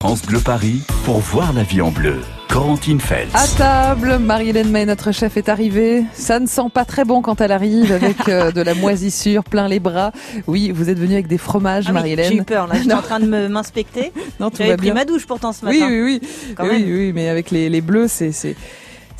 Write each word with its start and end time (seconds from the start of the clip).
France 0.00 0.22
Bleu 0.22 0.38
Paris 0.38 0.82
pour 1.04 1.18
voir 1.18 1.52
la 1.52 1.64
vie 1.64 1.80
en 1.80 1.90
bleu. 1.90 2.20
Corentine 2.48 3.00
Feltz. 3.00 3.34
À 3.34 3.48
table, 3.58 4.18
Marie-Hélène 4.20 4.70
May, 4.70 4.86
notre 4.86 5.10
chef, 5.10 5.36
est 5.36 5.48
arrivée. 5.48 6.04
Ça 6.12 6.38
ne 6.38 6.46
sent 6.46 6.68
pas 6.72 6.84
très 6.84 7.04
bon 7.04 7.20
quand 7.20 7.40
elle 7.40 7.50
arrive 7.50 7.90
avec 7.90 8.28
euh, 8.28 8.52
de 8.52 8.60
la 8.62 8.74
moisissure 8.74 9.42
plein 9.42 9.66
les 9.66 9.80
bras. 9.80 10.12
Oui, 10.46 10.70
vous 10.72 10.88
êtes 10.88 11.00
venue 11.00 11.14
avec 11.14 11.26
des 11.26 11.36
fromages, 11.36 11.86
Ah 11.86 11.90
oui, 11.90 11.94
Marie-Hélène. 11.94 12.30
J'ai 12.32 12.38
eu 12.38 12.44
peur, 12.44 12.68
là. 12.68 12.76
J'étais 12.80 12.94
en 12.94 13.02
train 13.02 13.18
de 13.18 13.26
me- 13.26 13.48
m'inspecter. 13.48 14.12
Non, 14.38 14.50
va 14.50 14.66
pris 14.66 14.76
bien. 14.76 14.94
ma 14.94 15.04
douche 15.04 15.26
pourtant 15.26 15.52
ce 15.52 15.66
Oui, 15.66 15.80
matin. 15.80 15.90
oui, 15.90 16.00
oui. 16.22 16.28
Quand 16.56 16.62
oui, 16.68 16.78
même. 16.84 16.96
oui, 16.96 17.12
mais 17.12 17.28
avec 17.28 17.50
les, 17.50 17.68
les 17.68 17.80
bleus, 17.80 18.06
c'est, 18.06 18.30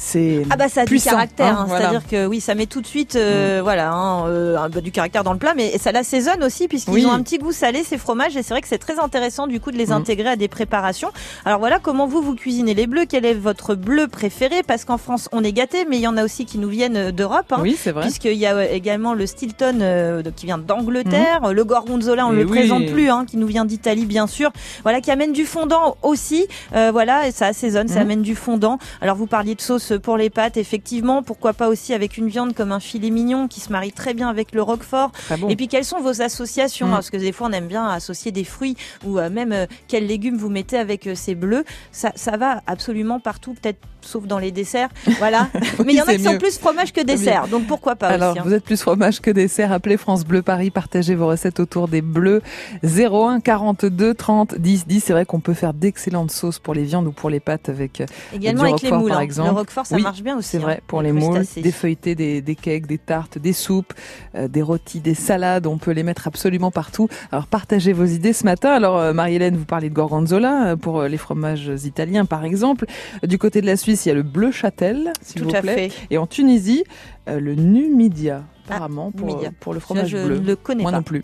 c'est, 0.01 0.43
Ah 0.49 0.57
bah 0.57 0.69
ça 0.69 0.83
a 0.83 0.85
puissant, 0.85 1.11
du 1.11 1.17
caractère, 1.17 1.47
hein, 1.47 1.57
hein, 1.63 1.65
voilà. 1.67 1.91
c'est-à-dire 1.91 2.09
que 2.09 2.27
oui, 2.27 2.41
ça 2.41 2.55
met 2.55 2.67
tout 2.67 2.81
de 2.81 2.87
suite, 2.87 3.17
euh, 3.17 3.59
voilà, 3.63 3.91
hein, 3.93 4.27
euh, 4.29 4.69
du 4.81 4.93
caractère 4.93 5.25
dans 5.25 5.33
le 5.33 5.39
plat, 5.39 5.55
mais 5.57 5.77
ça 5.77 5.91
l'assaisonne 5.93 6.43
aussi 6.45 6.69
puisqu'ils 6.69 6.93
Oui. 6.95 7.05
ont 7.07 7.11
un 7.13 7.21
petit 7.23 7.39
goût 7.39 7.51
salé 7.53 7.83
ces 7.83 7.99
fromages 7.99 8.37
et 8.37 8.43
c'est 8.45 8.55
vrai 8.55 8.61
que 8.63 8.69
c'est 8.69 8.79
très 8.79 8.99
intéressant 9.01 9.47
du 9.49 9.59
coup 9.61 9.73
de 9.73 9.77
les 9.77 9.87
Mm. 9.89 9.93
intégrer 9.93 10.29
à 10.31 10.37
des 10.37 10.47
préparations. 10.49 11.11
Alors 11.45 11.59
voilà, 11.59 11.79
comment 11.81 12.07
vous 12.07 12.23
vous 12.23 12.35
cuisinez 12.37 12.75
les 12.75 12.87
bleus 12.87 13.07
Quel 13.09 13.25
est 13.27 13.35
votre 13.35 13.75
bleu 13.75 14.07
préféré? 14.07 14.63
Parce 14.65 14.85
qu'en 14.85 14.99
France 14.99 15.29
on 15.33 15.43
est 15.43 15.53
gâté, 15.53 15.85
mais 15.91 15.97
il 15.97 16.03
y 16.03 16.07
en 16.07 16.17
a 16.17 16.25
aussi 16.25 16.45
qui 16.45 16.59
nous 16.59 16.69
viennent 16.69 17.11
d'Europe. 17.11 17.53
hein. 17.53 17.59
Oui, 17.61 17.77
c'est 17.79 17.91
vrai. 17.91 18.03
Puisqu'il 18.03 18.35
y 18.35 18.47
a 18.47 18.55
euh, 18.55 18.67
également 18.71 19.15
le 19.15 19.27
Stilton 19.27 19.79
euh, 19.81 20.23
qui 20.37 20.47
vient 20.47 20.59
d'Angleterre, 20.59 21.53
le 21.53 21.65
Gorgonzola 21.65 22.27
on 22.27 22.31
ne 22.33 22.37
le 22.37 22.45
oui. 22.45 22.51
présente 22.59 22.87
plus, 22.87 23.11
hein, 23.11 23.25
qui 23.29 23.37
nous 23.37 23.47
vient 23.49 23.65
d'Italie 23.65 24.07
bien 24.07 24.27
sûr. 24.29 24.51
Voilà, 24.85 25.01
qui 25.01 25.11
amène 25.11 25.33
du 25.33 25.45
fondant 25.45 25.97
aussi. 26.03 26.47
Euh, 26.75 26.91
voilà, 26.93 27.27
et 27.27 27.33
ça 27.33 27.47
assaisonne, 27.47 27.89
ça 27.89 27.97
Mhm. 27.97 28.01
amène 28.03 28.23
du 28.23 28.37
fondant. 28.37 28.79
Alors 29.01 29.17
vous 29.17 29.27
parliez 29.27 29.55
de 29.57 29.61
sauce 29.61 29.88
pour 29.97 30.17
les 30.17 30.31
pâtes, 30.31 30.57
effectivement. 30.57 31.23
Pourquoi 31.23 31.53
pas 31.53 31.69
aussi 31.69 31.95
avec 31.95 32.17
une 32.17 32.29
viande 32.29 32.55
comme 32.55 32.73
un 32.73 32.81
filet 32.81 33.11
mignon 33.11 33.49
qui 33.49 33.61
se 33.61 33.73
marie 33.73 33.93
très 33.93 34.15
bien 34.15 34.29
avec 34.29 34.53
le 34.55 34.63
roquefort. 34.63 35.13
Bon. 35.39 35.49
Et 35.49 35.57
puis 35.57 35.69
quelles 35.69 35.85
sont 35.85 36.01
vos 36.01 36.21
associations 36.23 36.87
Mhm. 36.87 36.93
Parce 36.93 37.11
que 37.11 37.17
des 37.17 37.33
fois 37.33 37.49
on 37.49 37.53
aime 37.53 37.67
bien 37.69 37.87
associer 37.89 38.33
des 38.33 38.45
fruits 38.45 38.77
ou 39.05 39.19
euh, 39.19 39.31
même 39.31 39.53
euh, 39.53 39.67
quels 39.87 40.07
légumes 40.07 40.37
vous 40.37 40.49
mettez 40.49 40.77
avec 40.79 41.07
euh, 41.07 41.15
ces 41.15 41.35
bleus. 41.35 41.65
Ça, 41.93 42.13
ça 42.15 42.37
va 42.37 42.63
absolument 42.67 43.21
partout, 43.21 43.55
peut-être 43.55 43.79
sauf 44.01 44.27
dans 44.27 44.39
les 44.39 44.53
desserts. 44.53 44.89
Voilà. 45.19 45.49
Mais 45.85 45.93
il 45.93 45.97
y 45.97 46.01
en 46.03 46.05
a 46.05 46.15
qui 46.15 46.23
sont 46.23 46.33
mieux. 46.33 46.39
plus 46.39 46.59
fromage 46.59 46.93
que 46.93 47.01
dessert. 47.01 47.49
Donc 47.49 47.67
pourquoi 47.67 47.97
pas 47.97 48.09
Alors, 48.09 48.31
aussi 48.31 48.39
hein. 48.41 48.43
vous 48.45 48.55
êtes 48.55 48.65
plus 48.65 48.81
fromage 48.81 49.21
que 49.21 49.31
dessert. 49.31 49.73
Appelez 49.73 49.97
France 49.97 50.25
Bleu 50.25 50.43
Paris, 50.43 50.71
partagez 50.71 51.15
vos 51.15 51.27
recettes 51.27 51.61
autour 51.61 51.89
des 51.89 52.01
bleus. 52.03 52.43
01 52.85 53.41
42 53.41 54.15
30 54.15 54.55
10 54.59 54.87
10. 54.87 55.01
C'est 55.05 55.13
vrai 55.13 55.25
qu'on 55.25 55.41
peut 55.41 55.55
faire 55.55 55.75
d'excellentes 55.75 56.31
sauces 56.31 56.59
pour 56.59 56.75
les 56.75 56.85
viandes 56.85 57.07
ou 57.07 57.13
pour 57.13 57.31
les 57.31 57.41
pâtes 57.41 57.69
avec 57.69 58.03
Également 58.35 58.63
du 58.65 58.69
avec 58.71 58.83
les 58.83 58.89
roquefort, 58.89 59.01
moules. 59.01 59.11
par 59.11 59.19
hein. 59.19 59.23
exemple. 59.23 59.49
Le 59.51 59.55
roquefort, 59.57 59.78
ça 59.87 59.97
Oui, 59.97 60.03
marche 60.03 60.23
bien 60.23 60.37
aussi. 60.37 60.49
C'est 60.51 60.59
vrai, 60.59 60.79
hein, 60.81 60.85
pour 60.87 61.01
avec 61.01 61.13
les 61.13 61.19
moules, 61.21 61.43
des 61.57 61.73
feuilletés, 61.73 62.15
des, 62.15 62.41
des 62.43 62.55
cakes, 62.55 62.87
des 62.87 62.99
tartes, 62.99 63.39
des 63.39 63.53
soupes, 63.53 63.93
euh, 64.35 64.49
des 64.49 64.63
rôtis, 64.63 65.01
des 65.01 65.15
salades, 65.15 65.67
on 65.67 65.79
peut 65.79 65.91
les 65.93 66.03
mettre 66.03 66.27
absolument 66.27 66.71
partout. 66.71 67.09
Alors 67.33 67.47
partagez 67.47 67.93
vos 67.93 68.05
idées 68.05 68.33
ce 68.33 68.45
matin. 68.45 68.71
Alors 68.71 68.99
euh, 68.99 69.13
Marie-Hélène, 69.13 69.57
vous 69.57 69.65
parlez 69.65 69.89
de 69.91 69.95
gorgonzola 69.95 70.69
euh, 70.69 70.77
pour 70.77 71.01
euh, 71.01 71.09
les 71.09 71.17
fromages 71.19 71.71
italiens 71.85 72.25
par 72.25 72.45
exemple. 72.45 72.87
Du 73.27 73.39
côté 73.39 73.61
de 73.61 73.67
la 73.67 73.77
Suisse, 73.77 74.07
il 74.07 74.09
y 74.09 74.13
a 74.13 74.15
le 74.15 74.23
bleu 74.23 74.51
châtel, 74.53 75.13
s'il 75.23 75.43
vous 75.43 75.51
plaît. 75.51 75.91
fait. 75.91 75.93
Et 76.11 76.19
en 76.19 76.27
Tunisie, 76.27 76.85
le 77.27 77.55
numidia, 77.55 78.45
apparemment, 78.67 79.11
pour, 79.11 79.43
pour 79.61 79.75
le 79.75 79.81
fromage 79.81 80.09
je 80.09 80.17
bleu. 80.17 80.39
ne 80.39 80.47
le 80.47 80.57
connais 80.57 80.83
Moi 80.83 80.91
pas. 80.93 80.97
non 80.99 81.03
plus. 81.03 81.23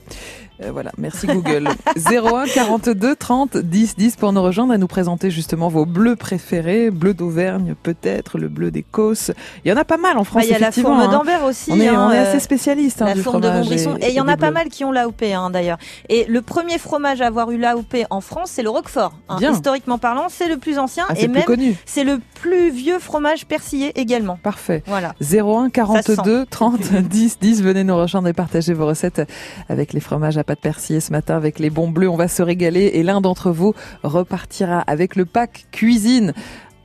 Euh, 0.63 0.71
voilà, 0.71 0.93
merci 0.99 1.27
Google. 1.27 1.69
01 1.97 2.47
42 2.47 3.17
30 3.17 3.57
10 3.57 3.97
10 3.97 4.17
pour 4.17 4.33
nous 4.33 4.43
rejoindre 4.43 4.73
et 4.75 4.79
nous 4.79 4.87
présenter 4.87 5.31
justement 5.31 5.69
vos 5.69 5.85
bleus 5.85 6.15
préférés. 6.17 6.91
Bleu 6.91 7.13
d'Auvergne 7.13 7.75
peut-être, 7.83 8.39
le 8.39 8.49
bleu 8.49 8.71
des 8.71 8.85
Causses. 8.85 9.33
Il 9.65 9.69
y 9.71 9.73
en 9.73 9.77
a 9.77 9.85
pas 9.85 9.97
mal 9.97 10.17
en 10.17 10.21
Bah, 10.21 10.25
France, 10.25 10.45
Il 10.47 10.51
y 10.51 10.55
a 10.55 10.59
la 10.61 10.71
fourme 10.71 11.01
hein. 11.01 11.09
d'Ambert 11.09 11.45
aussi. 11.45 11.73
On 11.73 11.81
est, 11.81 11.89
hein, 11.89 12.07
on 12.09 12.13
est 12.13 12.19
euh, 12.19 12.29
assez 12.29 12.39
spécialiste 12.39 13.03
hein, 13.03 13.07
la 13.07 13.15
du 13.15 13.23
fourme 13.23 13.41
de. 13.41 13.49
Montbrisson. 13.49 13.97
Et 14.01 14.11
il 14.11 14.15
y 14.15 14.21
en 14.21 14.29
a 14.29 14.37
pas 14.37 14.47
bleus. 14.51 14.55
mal 14.55 14.69
qui 14.69 14.85
ont 14.85 14.93
l'AOP 14.93 15.23
hein, 15.25 15.51
d'ailleurs. 15.51 15.79
Et 16.09 16.25
le 16.29 16.41
premier 16.41 16.79
fromage 16.79 17.21
à 17.21 17.27
avoir 17.27 17.51
eu 17.51 17.59
l'AOP 17.59 17.97
en 18.11 18.21
France, 18.21 18.51
c'est 18.53 18.63
le 18.63 18.71
Roquefort. 18.71 19.13
Bien. 19.39 19.53
Historiquement 19.53 19.99
parlant, 19.99 20.27
c'est 20.29 20.49
le 20.49 20.59
plus 20.59 20.79
ancien 20.79 21.05
Ah, 21.09 21.15
et 21.17 21.27
même 21.27 21.43
c'est 21.85 22.05
le 22.05 22.21
plus 22.41 22.71
vieux 22.71 23.01
fromage 23.01 23.47
persillé 23.47 23.99
également. 24.01 24.39
Parfait. 24.43 24.85
Voilà. 24.87 25.15
01 25.21 25.71
42 25.71 26.15
sent. 26.43 26.47
30 26.49 26.81
10 26.95 27.39
10. 27.41 27.63
Venez 27.63 27.83
nous 27.83 27.97
rejoindre 27.97 28.29
et 28.29 28.33
partager 28.33 28.73
vos 28.73 28.87
recettes 28.87 29.23
avec 29.69 29.93
les 29.93 30.01
fromages 30.01 30.39
à 30.39 30.44
pâte 30.45 30.61
persillée 30.61 31.01
ce 31.01 31.13
matin, 31.13 31.37
avec 31.37 31.59
les 31.59 31.71
bons 31.71 31.89
bleus. 31.89 32.09
On 32.09 32.17
va 32.17 32.29
se 32.29 32.43
régaler 32.43 32.91
et 32.95 33.03
l'un 33.03 33.21
d'entre 33.21 33.51
vous 33.51 33.75
repartira 34.03 34.81
avec 34.81 35.17
le 35.17 35.25
pack 35.25 35.67
cuisine 35.73 36.33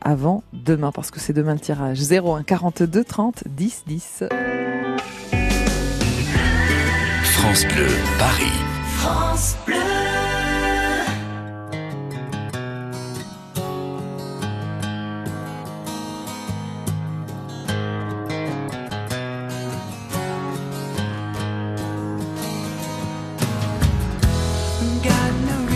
avant 0.01 0.43
demain 0.53 0.91
parce 0.91 1.11
que 1.11 1.19
c'est 1.19 1.33
demain 1.33 1.53
le 1.53 1.59
tirage. 1.59 1.99
01 2.11 2.43
42 2.43 3.03
30 3.03 3.43
10 3.47 3.83
10. 3.87 4.23
France 7.23 7.65
Bleu 7.67 7.87
Paris. 8.17 8.59
Got 9.69 9.88
I 25.29 25.31
know 25.41 25.68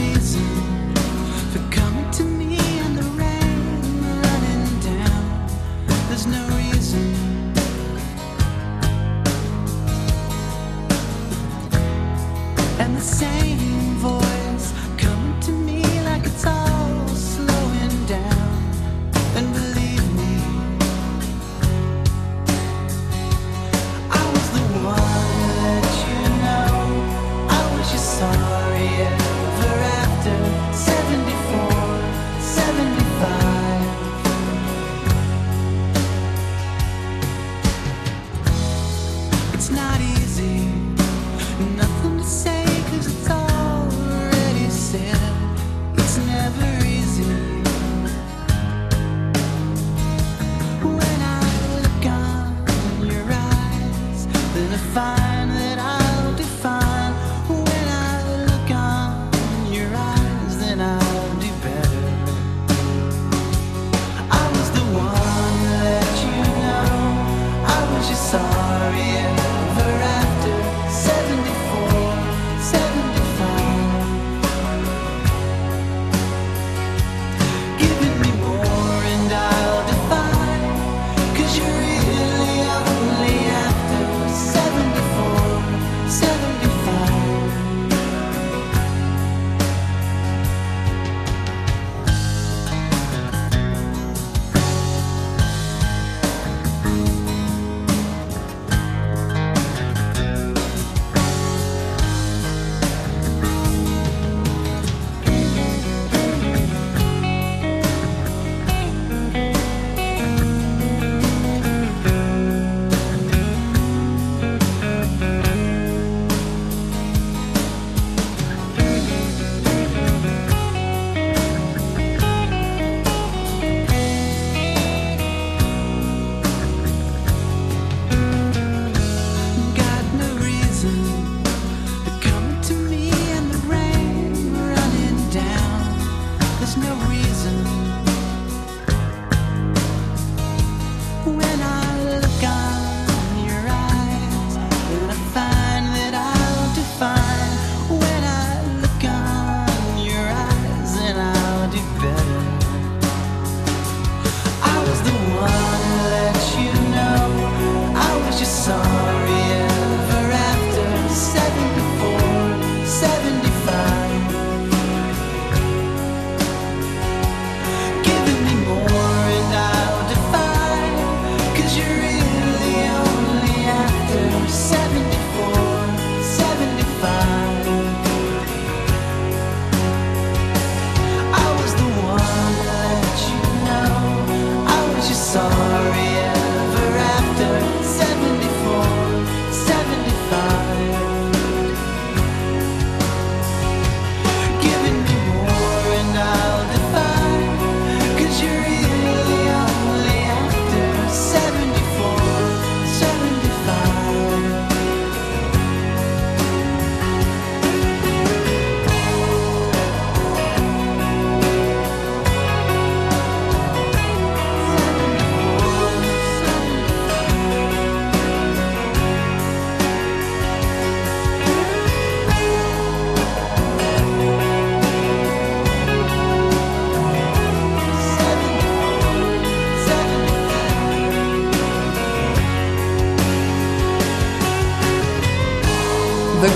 find 54.92 55.33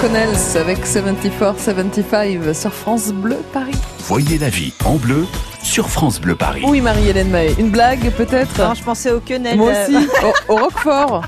Connells 0.01 0.57
avec 0.57 0.85
74-75 0.85 2.53
sur 2.53 2.71
France 2.71 3.11
Bleu 3.11 3.37
Paris. 3.51 3.73
Voyez 4.01 4.37
la 4.37 4.49
vie 4.49 4.73
en 4.85 4.95
bleu 4.95 5.25
sur 5.63 5.89
France 5.89 6.21
Bleu 6.21 6.35
Paris. 6.35 6.63
Oui, 6.67 6.81
Marie-Hélène 6.81 7.29
Mahé. 7.29 7.55
Une 7.57 7.69
blague 7.71 8.11
peut-être? 8.11 8.59
Non, 8.59 8.73
je 8.75 8.83
pensais 8.83 9.11
au 9.11 9.19
quenelle. 9.19 9.57
Moi 9.57 9.71
aussi, 9.71 10.07
au, 10.47 10.53
au 10.53 10.57
Roquefort. 10.57 11.23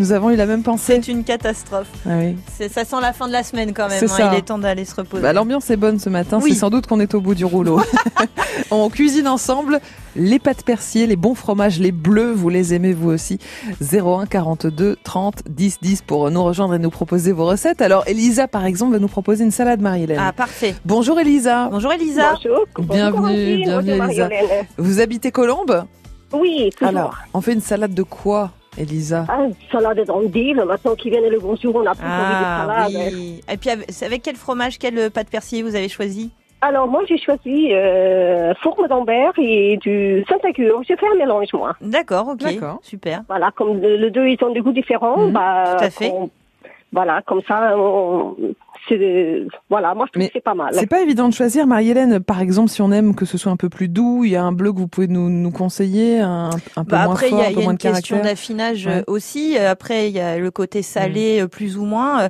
Nous 0.00 0.12
avons 0.12 0.30
eu 0.30 0.36
la 0.36 0.46
même 0.46 0.62
pensée. 0.62 0.98
C'est 1.02 1.12
une 1.12 1.24
catastrophe. 1.24 1.88
Ah 2.06 2.12
oui. 2.18 2.34
C'est- 2.56 2.72
Ça 2.72 2.86
sent 2.86 2.96
la 3.02 3.12
fin 3.12 3.28
de 3.28 3.32
la 3.32 3.42
semaine 3.42 3.74
quand 3.74 3.86
même. 3.86 3.98
C'est 3.98 4.10
hein. 4.10 4.16
ça. 4.16 4.30
Il 4.32 4.38
est 4.38 4.42
temps 4.42 4.56
d'aller 4.58 4.86
se 4.86 4.94
reposer. 4.94 5.22
Bah, 5.22 5.34
L'ambiance 5.34 5.68
est 5.68 5.76
bonne 5.76 5.98
ce 5.98 6.08
matin, 6.08 6.40
Oui. 6.42 6.54
c'est 6.54 6.60
sans 6.60 6.70
doute 6.70 6.86
qu'on 6.86 7.00
est 7.00 7.14
au 7.14 7.20
bout 7.20 7.34
du 7.34 7.44
rouleau. 7.44 7.82
On 8.70 8.88
cuisine 8.88 9.28
ensemble 9.28 9.78
les 10.16 10.38
pâtes 10.38 10.64
persillées, 10.64 11.06
les 11.06 11.16
bons 11.16 11.34
fromages, 11.34 11.78
les 11.78 11.92
bleus, 11.92 12.32
vous 12.32 12.48
les 12.48 12.72
aimez 12.72 12.94
vous 12.94 13.10
aussi. 13.10 13.38
01 13.82 14.24
42 14.24 14.96
30 15.04 15.42
10 15.50 15.78
10 15.82 16.00
pour 16.02 16.30
nous 16.30 16.42
rejoindre 16.44 16.74
et 16.74 16.78
nous 16.78 16.88
proposer 16.90 17.32
vos 17.32 17.44
recettes. 17.46 17.82
Alors 17.82 18.04
Elisa 18.06 18.48
par 18.48 18.64
exemple 18.64 18.92
va 18.94 19.00
nous 19.00 19.08
proposer 19.08 19.44
une 19.44 19.50
salade 19.50 19.82
Marie-Hélène. 19.82 20.18
Ah, 20.18 20.32
parfait. 20.32 20.74
Bonjour 20.86 21.20
Elisa, 21.20 21.68
Bonjour 21.70 21.92
Elisa. 21.92 22.32
Bonjour. 22.42 22.64
Bienvenue, 22.78 23.56
bienvenue, 23.64 23.98
Bonjour, 23.98 24.04
Elisa. 24.06 24.28
Vous 24.78 25.00
habitez 25.00 25.30
Colombes? 25.30 25.84
Oui, 26.32 26.70
toujours. 26.74 26.88
Alors, 26.88 27.18
on 27.34 27.42
fait 27.42 27.52
une 27.52 27.60
salade 27.60 27.92
de 27.92 28.02
quoi? 28.02 28.52
Elisa 28.80 29.26
Ah, 29.28 29.46
salade 29.70 30.04
d'endive. 30.06 30.56
Maintenant 30.66 30.94
qu'il 30.94 31.10
vient 31.12 31.20
le 31.20 31.38
bonjour, 31.38 31.74
on 31.76 31.86
a 31.86 31.94
plus 31.94 32.04
Ah 32.06 32.64
envie 32.86 32.88
de 32.88 32.92
salade. 32.94 33.12
oui. 33.14 33.40
Et 33.52 33.56
puis 33.56 33.70
avec- 33.70 34.22
quel 34.22 34.36
fromage, 34.36 34.78
quelle 34.78 34.98
euh, 34.98 35.10
pâte 35.10 35.28
persillée 35.28 35.62
vous 35.62 35.74
avez 35.76 35.88
choisi 35.88 36.30
Alors, 36.62 36.88
moi, 36.88 37.02
j'ai 37.08 37.18
choisi 37.18 37.72
euh, 37.72 38.52
fourme 38.62 38.86
d'Ambert 38.88 39.32
et 39.38 39.76
du 39.78 40.24
Saint-Agur. 40.28 40.82
J'ai 40.86 40.96
fait 40.96 41.06
un 41.12 41.16
mélange, 41.18 41.48
moi. 41.52 41.74
D'accord, 41.80 42.28
ok. 42.28 42.38
D'accord. 42.38 42.78
Super. 42.82 43.22
Voilà, 43.28 43.50
comme 43.56 43.80
le, 43.80 43.96
le 43.96 44.10
deux, 44.10 44.26
ils 44.26 44.38
ont 44.44 44.52
des 44.52 44.60
goûts 44.60 44.72
différents. 44.72 45.18
Mhm, 45.26 45.32
bah, 45.32 45.76
tout 45.78 45.84
à 45.84 45.90
fait. 45.90 46.10
on- 46.14 46.30
voilà, 46.92 47.22
comme 47.26 47.40
ça, 47.46 47.76
on- 47.78 48.36
c'est, 48.88 49.46
voilà, 49.68 49.94
moi, 49.94 50.06
je 50.06 50.12
trouve 50.12 50.22
Mais 50.22 50.28
que 50.28 50.32
c'est 50.34 50.42
pas 50.42 50.54
mal. 50.54 50.70
C'est 50.72 50.86
pas 50.88 51.02
évident 51.02 51.28
de 51.28 51.34
choisir, 51.34 51.66
Marie-Hélène. 51.66 52.18
Par 52.18 52.40
exemple, 52.40 52.70
si 52.70 52.80
on 52.80 52.90
aime 52.92 53.14
que 53.14 53.26
ce 53.26 53.36
soit 53.36 53.52
un 53.52 53.56
peu 53.56 53.68
plus 53.68 53.88
doux, 53.88 54.24
il 54.24 54.30
y 54.30 54.36
a 54.36 54.42
un 54.42 54.52
bleu 54.52 54.72
que 54.72 54.78
vous 54.78 54.88
pouvez 54.88 55.06
nous, 55.06 55.28
nous 55.28 55.50
conseiller, 55.50 56.18
un, 56.20 56.48
un 56.76 56.84
peu 56.84 56.90
Bah 56.92 57.04
moins 57.04 57.12
après, 57.12 57.26
il 57.26 57.30
fort, 57.30 57.40
y 57.40 57.42
a, 57.42 57.46
un 57.46 57.50
il 57.50 57.52
y 57.52 57.54
peu 57.56 57.60
a 57.60 57.64
moins 57.64 57.72
une 57.72 57.76
de 57.76 57.82
question 57.82 58.16
caractère. 58.16 58.32
d'affinage 58.32 58.86
Ouais. 58.86 58.94
Mm. 58.94 58.98
euh, 58.98 59.02
aussi. 59.06 59.56
Euh, 59.58 59.70
Après, 59.70 60.08
il 60.08 60.16
y 60.16 60.20
a 60.20 60.38
le 60.38 60.50
côté 60.50 60.80
salé 60.82 61.42
euh, 61.42 61.46
plus 61.46 61.76
ou 61.76 61.84
moins. 61.84 62.28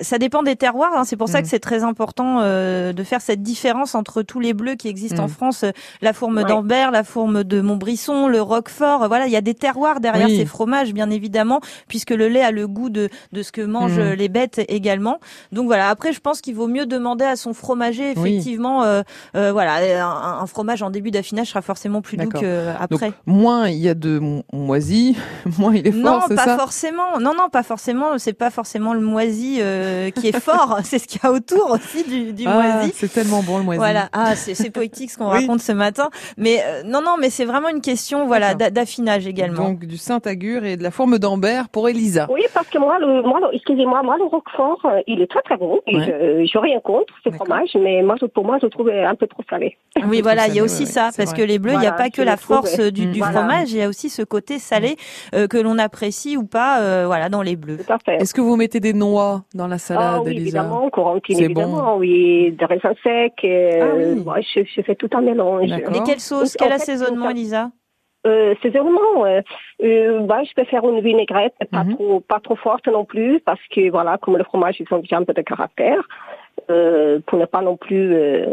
Ça 0.00 0.18
dépend 0.18 0.42
des 0.42 0.56
terroirs. 0.56 0.90
hein. 0.96 1.04
C'est 1.04 1.16
pour 1.16 1.28
ça 1.28 1.38
Mm. 1.38 1.42
que 1.42 1.48
c'est 1.48 1.60
très 1.60 1.84
important 1.84 2.40
euh, 2.42 2.92
de 2.92 3.02
faire 3.04 3.20
cette 3.20 3.42
différence 3.42 3.94
entre 3.94 4.22
tous 4.22 4.40
les 4.40 4.54
bleus 4.54 4.74
qui 4.74 4.88
existent 4.88 5.22
Mm. 5.22 5.26
en 5.26 5.28
France. 5.28 5.62
Euh, 5.62 5.70
La 6.02 6.12
fourme 6.12 6.38
Ouais. 6.38 6.44
d'Ambert, 6.44 6.90
la 6.90 7.04
fourme 7.04 7.44
de 7.44 7.60
Montbrisson, 7.60 8.26
le 8.26 8.42
Roquefort. 8.42 9.06
Voilà, 9.06 9.26
il 9.26 9.32
y 9.32 9.36
a 9.36 9.40
des 9.40 9.54
terroirs 9.54 10.00
derrière 10.00 10.26
Oui. 10.26 10.36
ces 10.36 10.46
fromages, 10.46 10.92
bien 10.92 11.10
évidemment, 11.10 11.60
puisque 11.86 12.10
le 12.10 12.26
lait 12.28 12.42
a 12.42 12.50
le 12.50 12.66
goût 12.66 12.90
de, 12.90 13.08
de 13.32 13.42
ce 13.42 13.52
que 13.52 13.62
mangent 13.62 14.00
Mm. 14.02 14.06
euh, 14.06 14.14
les 14.14 14.28
bêtes 14.28 14.60
également. 14.68 15.18
Donc 15.52 15.66
voilà. 15.66 15.88
Après, 15.88 16.12
je 16.12 16.20
pense 16.20 16.40
qu'il 16.40 16.54
vaut 16.54 16.66
mieux 16.68 16.86
demander 16.86 17.24
à 17.24 17.36
son 17.36 17.54
fromager, 17.54 18.12
Oui. 18.16 18.32
effectivement. 18.34 18.82
euh, 18.82 19.02
euh, 19.36 19.52
voilà, 19.52 20.04
un, 20.06 20.42
un 20.42 20.46
fromage 20.46 20.82
en 20.82 20.90
début 20.90 21.10
d'affinage 21.10 21.48
sera 21.48 21.62
forcément 21.62 22.02
plus 22.02 22.16
doux 22.16 22.24
D'accord. 22.26 22.40
que 22.42 22.66
Donc, 22.90 23.02
après. 23.02 23.12
moins 23.26 23.68
il 23.68 23.78
y 23.78 23.88
a 23.88 23.94
de 23.94 24.18
mo- 24.18 24.42
moisi, 24.52 25.16
moins 25.58 25.74
il 25.74 25.86
est 25.86 25.92
Non, 25.92 26.20
fort, 26.20 26.24
c'est 26.28 26.34
pas 26.36 26.44
ça? 26.44 26.58
forcément. 26.58 27.18
Non, 27.20 27.32
non, 27.36 27.48
pas 27.50 27.62
forcément. 27.62 28.18
C'est 28.18 28.32
pas 28.32 28.50
forcément 28.50 28.94
le 28.94 29.00
moisi 29.00 29.58
euh, 29.60 30.10
qui 30.10 30.28
est 30.28 30.40
fort. 30.40 30.78
c'est 30.84 30.98
ce 30.98 31.06
qu'il 31.06 31.20
y 31.22 31.26
a 31.26 31.32
autour 31.32 31.70
aussi 31.70 32.04
du, 32.04 32.32
du 32.32 32.44
Ah, 32.46 32.54
moisi. 32.78 32.92
c'est 32.94 33.12
tellement 33.12 33.42
bon 33.42 33.58
le 33.58 33.64
moisi. 33.64 33.78
Voilà. 33.78 34.08
Ah, 34.12 34.34
c'est 34.36 34.70
poétique 34.70 35.10
ce 35.10 35.18
qu'on 35.18 35.26
Oui. 35.32 35.40
raconte 35.40 35.60
ce 35.60 35.72
matin. 35.72 36.10
Mais 36.36 36.62
euh, 36.66 36.82
non, 36.84 37.00
non, 37.02 37.16
mais 37.20 37.30
c'est 37.30 37.44
vraiment 37.44 37.68
une 37.68 37.80
question, 37.80 38.26
voilà, 38.26 38.54
d'affinage 38.54 39.26
également. 39.26 39.70
Donc 39.70 39.84
du 39.84 39.96
Saint-Agur 39.96 40.64
et 40.64 40.76
de 40.76 40.82
la 40.82 40.90
fourme 40.90 41.18
d'Ambert 41.18 41.68
pour 41.68 41.88
Elisa. 41.88 42.26
Oui, 42.30 42.42
parce 42.54 42.68
que 42.68 42.78
moi, 42.78 42.98
le, 42.98 43.22
moi, 43.22 43.40
excusez-moi, 43.52 43.91
moi, 44.02 44.16
le 44.16 44.24
Roquefort, 44.24 44.80
euh, 44.86 45.00
il 45.06 45.20
est 45.20 45.26
très 45.26 45.42
très 45.42 45.56
bon. 45.56 45.80
Et 45.86 45.96
Ouais. 45.96 46.04
je, 46.06 46.50
je 46.50 46.58
rien 46.58 46.80
contre 46.80 47.12
ce 47.24 47.30
fromage, 47.30 47.70
mais 47.74 48.00
moi, 48.02 48.14
je- 48.20 48.26
pour 48.26 48.44
moi, 48.44 48.58
je 48.60 48.66
le 48.66 48.70
trouve 48.70 48.88
un 48.88 49.14
peu 49.16 49.26
trop 49.26 49.42
salé. 49.50 49.76
oui, 49.96 50.02
Trop 50.18 50.22
voilà, 50.22 50.46
il 50.46 50.54
y 50.54 50.60
a 50.60 50.62
aussi 50.64 50.84
ouais, 50.84 50.88
ça, 50.88 51.10
parce 51.16 51.30
vrai. 51.32 51.42
que 51.42 51.42
les 51.42 51.58
bleus, 51.58 51.72
il 51.74 51.80
n'y 51.80 51.86
a 51.86 51.90
Voilà, 51.90 52.04
pas 52.04 52.10
que 52.10 52.22
la 52.22 52.36
force 52.36 52.78
ouais. 52.78 52.90
du, 52.92 53.06
du 53.06 53.18
Mm. 53.20 53.24
Voilà. 53.24 53.32
fromage, 53.40 53.72
il 53.72 53.78
y 53.78 53.82
a 53.82 53.88
aussi 53.88 54.08
ce 54.08 54.22
côté 54.22 54.58
salé 54.58 54.96
euh, 55.34 55.46
que 55.48 55.58
l'on 55.58 55.76
apprécie 55.78 56.36
ou 56.36 56.44
pas, 56.44 56.80
euh, 56.80 57.04
voilà, 57.06 57.28
dans 57.28 57.42
les 57.42 57.56
bleus. 57.56 57.78
Tout 57.84 57.92
à 57.92 57.98
fait. 57.98 58.16
Est-ce 58.22 58.32
que 58.32 58.40
vous 58.40 58.56
mettez 58.56 58.80
des 58.80 58.92
noix 58.94 59.42
dans 59.54 59.66
la 59.66 59.74
Ah 59.74 59.78
salade, 59.78 60.20
oui, 60.24 60.30
Elisa 60.30 60.60
évidemment, 60.60 60.88
Corentine, 60.90 61.40
évidemment, 61.40 61.96
oui, 61.96 62.52
des 62.52 62.64
raisins 62.64 62.94
secs. 63.02 63.32
euh, 63.44 63.70
Ah 63.82 63.94
oui. 63.96 64.20
ouais, 64.24 64.42
je, 64.54 64.60
je 64.64 64.82
fais 64.82 64.94
tout 64.94 65.10
un 65.14 65.20
mélange. 65.20 65.70
Et 65.72 66.02
quelle 66.06 66.20
sauce, 66.20 66.56
quel 66.56 66.72
assaisonnement, 66.72 67.30
Elisa? 67.30 67.70
Euh, 68.24 68.54
saisonnement, 68.62 69.24
euh, 69.24 69.40
euh, 69.82 70.20
bah, 70.20 70.42
je 70.44 70.52
peux 70.54 70.64
faire 70.64 70.84
une 70.88 71.00
vinaigrette, 71.00 71.54
pas 71.72 71.82
Mhm. 71.82 71.94
trop, 71.94 72.20
pas 72.20 72.38
trop 72.38 72.54
forte 72.54 72.86
non 72.86 73.04
plus, 73.04 73.40
parce 73.40 73.60
que 73.74 73.90
voilà, 73.90 74.16
comme 74.18 74.36
le 74.36 74.44
fromage, 74.44 74.76
ils 74.78 74.86
ont 74.94 74.98
déjà 74.98 75.16
un 75.16 75.24
peu 75.24 75.32
de 75.34 75.42
caractère, 75.42 76.06
euh, 76.70 77.18
pour 77.26 77.38
ne 77.38 77.46
pas 77.46 77.62
non 77.62 77.76
plus 77.76 78.14
euh, 78.14 78.46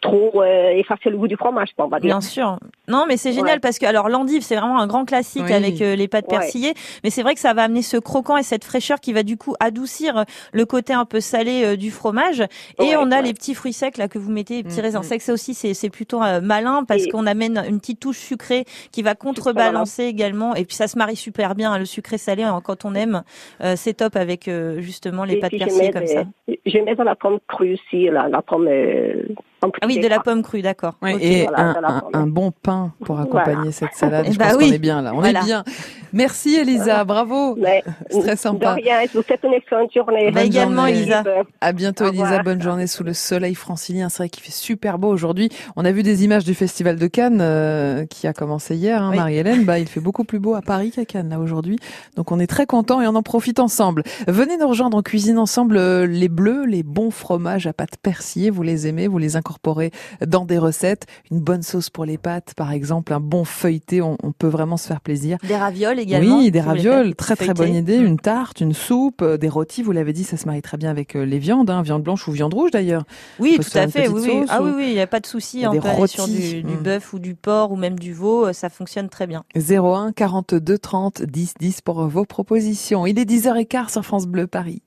trop 0.00 0.42
euh, 0.42 0.70
effacer 0.70 1.10
le 1.10 1.16
goût 1.16 1.28
du 1.28 1.36
fromage, 1.36 1.70
quoi, 1.76 1.86
on 1.86 1.88
va 1.88 1.98
dire. 2.00 2.08
Bien 2.08 2.20
sûr. 2.20 2.58
Non, 2.86 3.04
mais 3.08 3.16
c'est 3.16 3.32
génial 3.32 3.54
Ouais. 3.54 3.60
parce 3.60 3.78
que 3.78 3.86
alors 3.86 4.08
l'endive 4.08 4.42
c'est 4.42 4.56
vraiment 4.56 4.78
un 4.78 4.86
grand 4.86 5.04
classique 5.04 5.44
Oui. 5.46 5.52
avec 5.52 5.80
euh, 5.82 5.96
les 5.96 6.08
pâtes 6.08 6.26
Ouais. 6.30 6.38
persillées, 6.38 6.74
mais 7.04 7.10
c'est 7.10 7.22
vrai 7.22 7.34
que 7.34 7.40
ça 7.40 7.52
va 7.54 7.64
amener 7.64 7.82
ce 7.82 7.96
croquant 7.96 8.36
et 8.36 8.42
cette 8.42 8.64
fraîcheur 8.64 9.00
qui 9.00 9.12
va 9.12 9.22
du 9.22 9.36
coup 9.36 9.54
adoucir 9.60 10.16
euh, 10.18 10.22
le 10.52 10.64
côté 10.66 10.92
un 10.92 11.04
peu 11.04 11.20
salé 11.20 11.64
euh, 11.64 11.76
du 11.76 11.90
fromage. 11.90 12.40
Et 12.78 12.82
Ouais, 12.82 12.96
on 12.96 13.10
a 13.10 13.16
ouais. 13.16 13.22
les 13.22 13.34
petits 13.34 13.54
fruits 13.54 13.72
secs 13.72 13.96
là 13.98 14.08
que 14.08 14.18
vous 14.18 14.30
mettez, 14.30 14.56
les 14.58 14.62
petits 14.64 14.80
Mm, 14.80 14.82
raisins 14.84 15.00
mm. 15.00 15.02
secs, 15.04 15.22
ça 15.22 15.32
aussi 15.32 15.54
c'est 15.54 15.74
c'est 15.74 15.90
plutôt 15.90 16.22
euh, 16.22 16.40
malin 16.40 16.84
parce 16.86 17.04
Et- 17.04 17.08
qu'on 17.10 17.26
amène 17.26 17.62
une 17.68 17.78
petite 17.80 18.00
touche 18.00 18.18
sucrée 18.18 18.64
qui 18.92 19.02
va 19.02 19.14
contrebalancer 19.14 20.04
également. 20.04 20.54
Et 20.54 20.64
puis 20.64 20.76
ça 20.76 20.88
se 20.88 20.96
marie 20.98 21.16
super 21.16 21.54
bien 21.54 21.72
hein, 21.72 21.78
le 21.78 21.84
sucré 21.84 22.18
salé 22.18 22.42
hein, 22.42 22.60
quand 22.64 22.84
on 22.84 22.94
aime, 22.94 23.22
euh, 23.62 23.74
c'est 23.76 23.94
top 23.94 24.16
avec 24.16 24.48
euh, 24.48 24.80
justement 24.80 25.24
les 25.24 25.34
Et 25.34 25.40
pâtes 25.40 25.56
persillées 25.58 25.90
comme 25.90 26.02
des- 26.02 26.06
ça. 26.08 26.22
Je 26.66 26.78
mets 26.78 26.94
de 26.94 27.02
la 27.02 27.14
pomme 27.16 27.38
crue 27.48 27.74
aussi, 27.74 28.06
la, 28.10 28.28
la 28.28 28.42
pomme, 28.42 28.68
euh, 28.68 29.22
En 29.62 29.70
plus 29.70 29.80
Ah 29.82 29.86
oui, 29.86 29.98
de 30.00 30.06
la 30.06 30.20
pomme 30.20 30.42
crue, 30.42 30.62
d'accord. 30.62 30.94
Ouais, 31.02 31.16
et 31.20 31.42
voilà, 31.44 32.02
un, 32.12 32.26
bon 32.26 32.52
pain 32.52 32.92
pour 33.04 33.18
accompagner 33.18 33.54
Voilà. 33.56 33.72
cette 33.72 33.94
salade. 33.94 34.26
Eh 34.28 34.32
Je 34.32 34.38
bah 34.38 34.50
pense 34.50 34.58
oui. 34.58 34.68
qu'on 34.68 34.74
est 34.74 34.78
bien 34.78 35.02
là. 35.02 35.12
On 35.14 35.18
Voilà. 35.20 35.40
est 35.40 35.44
bien. 35.44 35.64
Merci 36.12 36.54
Elisa, 36.56 37.04
bravo. 37.04 37.54
Mais, 37.56 37.82
C'est 38.10 38.20
très 38.20 38.36
sympa. 38.36 38.74
De 38.76 38.80
rien, 38.82 39.00
je 39.12 39.18
vous 39.18 39.22
souhaite 39.24 39.40
une 39.44 39.52
excellente 39.52 39.92
journée. 39.92 40.30
Bah, 40.30 40.42
également, 40.44 40.86
journée. 40.86 41.00
Elisa. 41.02 41.22
À 41.60 41.72
bientôt 41.72 42.04
Au 42.04 42.08
Elisa, 42.08 42.24
revoir. 42.24 42.44
bonne 42.44 42.62
journée 42.62 42.86
sous 42.86 43.04
le 43.04 43.12
soleil 43.12 43.54
francilien. 43.54 44.08
C'est 44.08 44.18
vrai 44.22 44.28
qu'il 44.30 44.42
fait 44.42 44.52
super 44.52 44.98
beau 44.98 45.08
aujourd'hui. 45.08 45.50
On 45.76 45.84
a 45.84 45.92
vu 45.92 46.02
des 46.02 46.24
images 46.24 46.44
du 46.44 46.54
festival 46.54 46.96
de 46.96 47.06
Cannes 47.08 47.40
euh, 47.42 48.06
qui 48.06 48.26
a 48.26 48.32
commencé 48.32 48.74
hier, 48.76 49.02
hein, 49.02 49.10
Oui. 49.10 49.16
Marie-Hélène. 49.16 49.64
Bah, 49.64 49.78
il 49.78 49.88
fait 49.88 50.00
beaucoup 50.00 50.24
plus 50.24 50.38
beau 50.38 50.54
à 50.54 50.62
Paris 50.62 50.92
qu'à 50.92 51.04
Cannes 51.04 51.28
là 51.28 51.40
aujourd'hui. 51.40 51.78
Donc 52.16 52.32
on 52.32 52.38
est 52.38 52.46
très 52.46 52.64
contents 52.64 53.02
et 53.02 53.06
on 53.06 53.14
en 53.14 53.22
profite 53.22 53.58
ensemble. 53.58 54.02
Venez 54.28 54.56
nous 54.56 54.68
rejoindre 54.68 54.96
en 54.96 55.02
cuisine 55.02 55.38
ensemble 55.38 55.76
euh, 55.76 56.06
les 56.06 56.28
bleus, 56.28 56.64
les 56.64 56.82
bons 56.84 57.10
fromages 57.10 57.66
à 57.66 57.72
pâte 57.74 57.96
persillée. 58.02 58.48
Vous 58.50 58.62
les 58.62 58.86
aimez, 58.86 59.08
vous 59.08 59.18
les 59.18 59.36
incorporez 59.48 59.90
dans 60.26 60.44
des 60.44 60.58
recettes. 60.58 61.06
Une 61.30 61.40
bonne 61.40 61.62
sauce 61.62 61.88
pour 61.90 62.04
les 62.04 62.18
pâtes, 62.18 62.52
par 62.56 62.72
exemple, 62.72 63.12
un 63.14 63.20
bon 63.20 63.44
feuilleté. 63.44 64.02
On, 64.02 64.16
on 64.22 64.32
peut 64.32 64.46
vraiment 64.48 64.76
se 64.76 64.86
faire 64.86 65.00
plaisir. 65.00 65.38
Des 65.46 65.56
ravioles 65.56 65.98
également. 65.98 66.38
Oui, 66.38 66.50
des 66.50 66.60
ravioles, 66.60 67.14
très 67.14 67.34
très 67.36 67.54
bonne 67.54 67.74
idée. 67.74 67.98
Mm. 67.98 68.04
Une 68.06 68.18
tarte, 68.18 68.60
une 68.60 68.74
soupe, 68.74 69.22
euh, 69.22 69.36
des 69.38 69.48
rôtis, 69.48 69.82
vous 69.82 69.92
l'avez 69.92 70.12
dit, 70.12 70.24
ça 70.24 70.36
se 70.36 70.46
marie 70.46 70.60
très 70.62 70.76
bien 70.76 70.90
avec 70.90 71.16
euh, 71.16 71.24
les 71.24 71.38
viandes, 71.38 71.70
hein, 71.70 71.82
viande 71.82 72.02
blanche 72.02 72.28
ou 72.28 72.32
viande 72.32 72.52
rouge 72.54 72.70
d'ailleurs. 72.70 73.04
Oui, 73.38 73.58
tout 73.58 73.78
à 73.78 73.88
fait. 73.88 74.08
Oui, 74.08 74.44
Ah 74.48 74.62
ou- 74.62 74.66
oui, 74.66 74.72
oui, 74.76 74.84
il 74.88 74.94
n'y 74.94 75.00
a 75.00 75.06
pas 75.06 75.20
de 75.20 75.26
souci. 75.26 75.64
On 75.66 75.72
des 75.72 75.80
peut 75.80 75.88
aller 75.88 76.06
sur 76.06 76.24
rôtis. 76.24 76.54
du, 76.56 76.62
du 76.62 76.74
Mm. 76.74 76.82
bœuf 76.82 77.12
ou 77.14 77.18
du 77.18 77.34
porc 77.34 77.72
ou 77.72 77.76
même 77.76 77.98
du 77.98 78.12
veau. 78.12 78.46
euh, 78.46 78.52
Ça 78.52 78.68
fonctionne 78.68 79.08
très 79.08 79.26
bien. 79.26 79.44
01 79.56 80.12
42 80.12 80.78
30 80.78 81.22
10 81.22 81.54
10 81.58 81.80
pour 81.80 82.06
vos 82.06 82.24
propositions. 82.24 83.06
Il 83.06 83.18
est 83.18 83.24
10h15 83.24 83.88
sur 83.92 84.04
France 84.04 84.26
Bleu 84.26 84.46
Paris. 84.46 84.82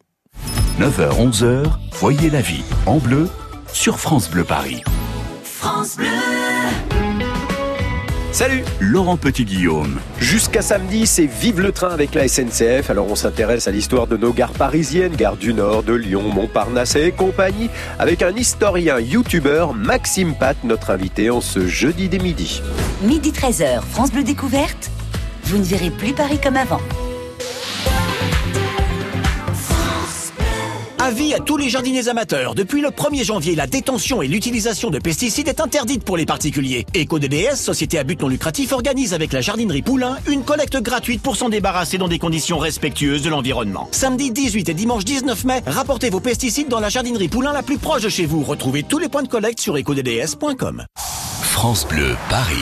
9h, 0.79 1.17
11h, 1.19 1.65
voyez 1.93 2.29
la 2.29 2.41
vie 2.41 2.63
en 2.85 2.97
bleu 2.97 3.27
sur 3.73 3.99
France 3.99 4.29
Bleu 4.29 4.43
Paris. 4.43 4.83
Salut 8.31 8.63
Laurent 8.79 9.17
Petit-Guillaume. 9.17 9.99
Jusqu'à 10.19 10.61
samedi, 10.61 11.05
c'est 11.05 11.25
Vive 11.25 11.61
le 11.61 11.71
train 11.71 11.89
avec 11.89 12.15
la 12.15 12.27
SNCF. 12.27 12.89
Alors 12.89 13.07
on 13.09 13.15
s'intéresse 13.15 13.67
à 13.67 13.71
l'histoire 13.71 14.07
de 14.07 14.17
nos 14.17 14.33
gares 14.33 14.53
parisiennes, 14.53 15.15
gare 15.15 15.37
du 15.37 15.53
Nord, 15.53 15.83
de 15.83 15.93
Lyon, 15.93 16.23
Montparnasse 16.23 16.95
et 16.95 17.11
compagnie, 17.11 17.69
avec 17.99 18.21
un 18.21 18.35
historien 18.35 18.99
youtubeur, 18.99 19.73
Maxime 19.73 20.35
Pat, 20.35 20.57
notre 20.63 20.89
invité 20.89 21.29
en 21.29 21.41
ce 21.41 21.67
jeudi 21.67 22.09
des 22.09 22.19
midi. 22.19 22.61
Midi 23.03 23.31
13h, 23.31 23.81
France 23.81 24.11
Bleu 24.11 24.23
Découverte. 24.23 24.89
Vous 25.45 25.57
ne 25.57 25.63
verrez 25.63 25.91
plus 25.91 26.13
Paris 26.13 26.39
comme 26.41 26.57
avant. 26.57 26.81
Avis 31.11 31.33
à 31.33 31.41
tous 31.41 31.57
les 31.57 31.67
jardiniers 31.67 32.07
amateurs. 32.07 32.55
Depuis 32.55 32.79
le 32.79 32.87
1er 32.87 33.25
janvier, 33.25 33.53
la 33.53 33.67
détention 33.67 34.21
et 34.21 34.29
l'utilisation 34.29 34.89
de 34.89 34.97
pesticides 34.97 35.49
est 35.49 35.59
interdite 35.59 36.05
pour 36.05 36.15
les 36.15 36.25
particuliers. 36.25 36.85
EcoDDS, 36.95 37.57
société 37.57 37.99
à 37.99 38.05
but 38.05 38.21
non 38.21 38.29
lucratif, 38.29 38.71
organise 38.71 39.13
avec 39.13 39.33
la 39.33 39.41
jardinerie 39.41 39.81
Poulain 39.81 40.15
une 40.25 40.43
collecte 40.43 40.81
gratuite 40.81 41.21
pour 41.21 41.35
s'en 41.35 41.49
débarrasser 41.49 41.97
dans 41.97 42.07
des 42.07 42.17
conditions 42.17 42.59
respectueuses 42.59 43.23
de 43.23 43.29
l'environnement. 43.29 43.89
Samedi 43.91 44.31
18 44.31 44.69
et 44.69 44.73
dimanche 44.73 45.03
19 45.03 45.43
mai, 45.43 45.61
rapportez 45.67 46.09
vos 46.09 46.21
pesticides 46.21 46.69
dans 46.69 46.79
la 46.79 46.87
jardinerie 46.87 47.27
Poulain 47.27 47.51
la 47.51 47.61
plus 47.61 47.77
proche 47.77 48.03
de 48.03 48.09
chez 48.09 48.25
vous. 48.25 48.41
Retrouvez 48.41 48.83
tous 48.83 48.97
les 48.97 49.09
points 49.09 49.23
de 49.23 49.27
collecte 49.27 49.59
sur 49.59 49.75
ecodds.com. 49.75 50.85
France 51.41 51.85
Bleu 51.89 52.15
Paris. 52.29 52.55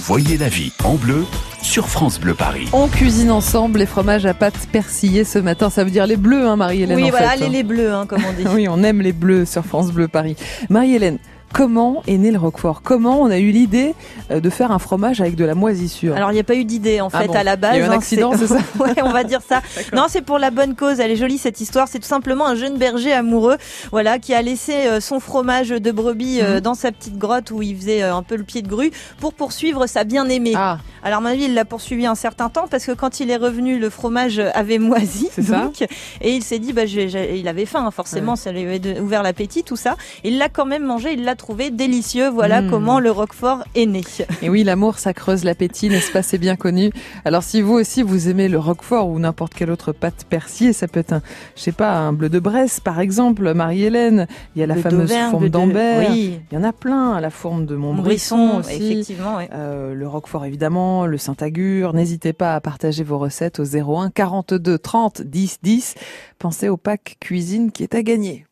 Voyez 0.00 0.36
la 0.36 0.50
vie 0.50 0.70
en 0.84 0.96
bleu 0.96 1.24
sur 1.66 1.88
France 1.88 2.20
Bleu 2.20 2.34
Paris. 2.34 2.68
On 2.72 2.86
cuisine 2.86 3.30
ensemble 3.32 3.80
les 3.80 3.86
fromages 3.86 4.24
à 4.24 4.34
pâte 4.34 4.68
persillée 4.70 5.24
ce 5.24 5.40
matin. 5.40 5.68
Ça 5.68 5.82
veut 5.82 5.90
dire 5.90 6.06
les 6.06 6.16
bleus, 6.16 6.46
hein, 6.46 6.54
Marie-Hélène 6.54 6.96
Oui, 6.96 7.04
en 7.06 7.10
voilà, 7.10 7.30
fait, 7.30 7.38
les 7.38 7.46
hein. 7.46 7.48
les 7.48 7.62
bleus, 7.64 7.92
hein, 7.92 8.06
comme 8.06 8.22
on 8.24 8.32
dit. 8.32 8.44
Oui, 8.54 8.68
on 8.68 8.84
aime 8.84 9.02
les 9.02 9.12
bleus 9.12 9.44
sur 9.44 9.64
France 9.64 9.90
Bleu 9.90 10.06
Paris. 10.06 10.36
Marie-Hélène, 10.70 11.18
comment 11.56 12.02
est 12.06 12.18
né 12.18 12.30
le 12.30 12.38
Roquefort? 12.38 12.82
Comment 12.82 13.20
on 13.22 13.30
a 13.30 13.38
eu 13.38 13.50
l'idée 13.50 13.94
euh, 14.30 14.40
de 14.40 14.50
faire 14.50 14.72
un 14.72 14.78
fromage 14.78 15.20
avec 15.22 15.36
de 15.36 15.44
la 15.44 15.54
moisissure? 15.54 16.14
Alors, 16.14 16.30
il 16.30 16.34
n'y 16.34 16.40
a 16.40 16.44
pas 16.44 16.54
eu 16.54 16.64
d'idée, 16.64 17.00
en 17.00 17.08
Ah 17.12 17.20
fait, 17.22 17.28
bon 17.28 17.34
à 17.34 17.42
la 17.44 17.56
base. 17.56 17.76
Il 17.76 17.78
y 17.78 17.82
a 17.82 17.86
eu 17.86 17.88
un 17.88 17.92
hein, 17.92 17.96
accident, 17.96 18.32
c'est 18.36 18.46
ça? 18.46 18.58
Ouais, 18.78 19.02
on 19.02 19.10
va 19.10 19.24
dire 19.24 19.40
ça. 19.46 19.62
Non, 19.94 20.04
c'est 20.08 20.20
pour 20.20 20.38
la 20.38 20.50
bonne 20.50 20.74
cause. 20.74 21.00
Elle 21.00 21.10
est 21.10 21.16
jolie, 21.16 21.38
cette 21.38 21.60
histoire. 21.60 21.88
C'est 21.88 21.98
tout 21.98 22.06
simplement 22.06 22.46
un 22.46 22.54
jeune 22.56 22.76
berger 22.76 23.12
amoureux, 23.12 23.56
voilà, 23.90 24.18
qui 24.18 24.34
a 24.34 24.42
laissé 24.42 24.74
euh, 24.74 25.00
son 25.00 25.18
fromage 25.18 25.70
de 25.70 25.90
brebis 25.92 26.40
Mhm. 26.40 26.46
euh, 26.46 26.60
dans 26.60 26.74
sa 26.74 26.92
petite 26.92 27.16
grotte 27.16 27.50
où 27.50 27.62
il 27.62 27.76
faisait 27.76 28.02
un 28.02 28.22
peu 28.22 28.36
le 28.36 28.44
pied 28.44 28.60
de 28.62 28.68
grue 28.68 28.90
pour 29.20 29.32
poursuivre 29.32 29.86
sa 29.86 30.04
bien-aimée. 30.04 30.52
Ah, 30.56 30.78
Alors, 31.02 31.18
à 31.18 31.20
mon 31.22 31.28
avis, 31.28 31.44
il 31.44 31.54
l'a 31.54 31.64
poursuivi 31.64 32.04
un 32.06 32.14
certain 32.14 32.48
temps 32.50 32.66
parce 32.70 32.84
que 32.84 32.92
quand 32.92 33.20
il 33.20 33.30
est 33.30 33.36
revenu, 33.36 33.78
le 33.78 33.88
fromage 33.90 34.38
avait 34.54 34.78
moisi. 34.78 35.28
C'est 35.32 35.42
ça 35.44 35.60
donc, 35.60 35.82
Et 36.20 36.32
il 36.34 36.42
s'est 36.42 36.58
dit, 36.58 36.72
bah, 36.74 36.84
il 36.84 37.48
avait 37.48 37.64
faim, 37.66 37.84
hein, 37.86 37.90
forcément, 37.90 38.36
ça 38.36 38.52
lui 38.52 38.62
avait 38.62 39.00
ouvert 39.00 39.22
l'appétit, 39.22 39.62
tout 39.62 39.76
ça. 39.76 39.96
Il 40.24 40.36
l'a 40.38 40.48
quand 40.48 40.66
même 40.66 40.84
mangé, 40.84 41.12
il 41.12 41.24
l'a 41.24 41.34
trouvé 41.46 41.70
délicieux. 41.70 42.28
Voilà 42.28 42.60
Mm. 42.60 42.70
comment 42.70 42.98
le 42.98 43.12
Roquefort 43.12 43.62
est 43.76 43.86
né. 43.86 44.00
et 44.42 44.48
oui, 44.50 44.64
l'amour, 44.64 44.98
ça 44.98 45.12
creuse 45.14 45.44
l'appétit, 45.44 45.88
n'est-ce 45.88 46.10
pas? 46.10 46.22
C'est 46.22 46.38
bien 46.38 46.56
connu. 46.56 46.90
Alors, 47.24 47.44
si 47.44 47.62
vous 47.62 47.74
aussi, 47.74 48.02
vous 48.02 48.28
aimez 48.28 48.48
le 48.48 48.58
Roquefort 48.58 49.08
ou 49.08 49.20
n'importe 49.20 49.54
quelle 49.54 49.70
autre 49.70 49.92
pâte 49.92 50.24
persillée, 50.28 50.72
ça 50.72 50.88
peut 50.88 50.98
être 50.98 51.12
un, 51.12 51.22
je 51.54 51.62
sais 51.62 51.70
pas, 51.72 51.92
un 51.98 52.12
bleu 52.12 52.28
de 52.28 52.40
Bresse, 52.40 52.80
par 52.80 52.98
exemple, 52.98 53.54
Marie-Hélène. 53.54 54.26
Il 54.56 54.60
y 54.60 54.62
a 54.64 54.66
la 54.66 54.74
Le 54.74 54.80
fameuse 54.82 55.08
de- 55.08 55.48
d'Ambert. 55.48 56.10
Oui, 56.10 56.40
Il 56.50 56.54
y 56.54 56.58
en 56.58 56.64
a 56.64 56.72
plein, 56.72 57.20
la 57.20 57.30
fourme 57.30 57.64
de 57.64 57.76
Montbrisson 57.76 58.56
aussi. 58.58 58.74
effectivement. 58.74 59.38
Euh, 59.52 59.94
le 59.94 60.08
Roquefort 60.08 60.44
évidemment, 60.46 61.06
le 61.06 61.16
Saint-Agur. 61.16 61.92
N'hésitez 61.94 62.32
pas 62.32 62.56
à 62.56 62.60
partager 62.60 63.04
vos 63.04 63.18
recettes 63.18 63.60
au 63.60 63.64
01 63.64 64.10
42 64.10 64.78
30 64.78 65.22
10 65.22 65.58
10. 65.62 65.94
Pensez 66.40 66.68
au 66.68 66.76
pack 66.76 67.18
cuisine 67.20 67.70
qui 67.70 67.84
est 67.84 67.94
à 67.94 68.02
gagner. 68.02 68.46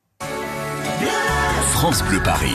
France 1.73 2.03
Bleu 2.09 2.21
Paris. 2.25 2.55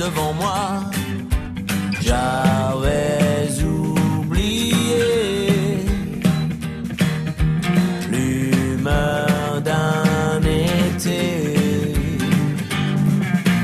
devant 0.00 0.32
moi. 0.32 0.80
J'avais 2.00 3.48
oublié 3.62 5.04
l'humeur 8.10 9.60
d'un 9.62 10.40
été. 10.96 11.22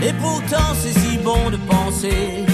Et 0.06 0.12
pourtant 0.20 0.68
c'est 0.80 0.96
si 1.00 1.16
bon 1.18 1.50
de 1.50 1.58
penser 1.72 2.44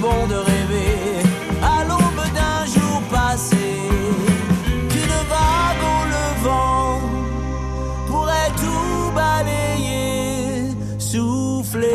bon 0.00 0.26
de 0.28 0.34
rêver 0.34 1.22
à 1.62 1.84
l'aube 1.84 2.24
d'un 2.34 2.64
jour 2.64 3.02
passé 3.10 3.56
qu'une 4.88 5.20
vague 5.28 5.84
au 5.94 6.02
levant 6.16 7.00
pourrait 8.06 8.52
tout 8.56 9.12
balayer, 9.14 10.68
souffler 10.98 11.88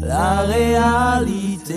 la 0.00 0.42
réalité. 0.42 1.74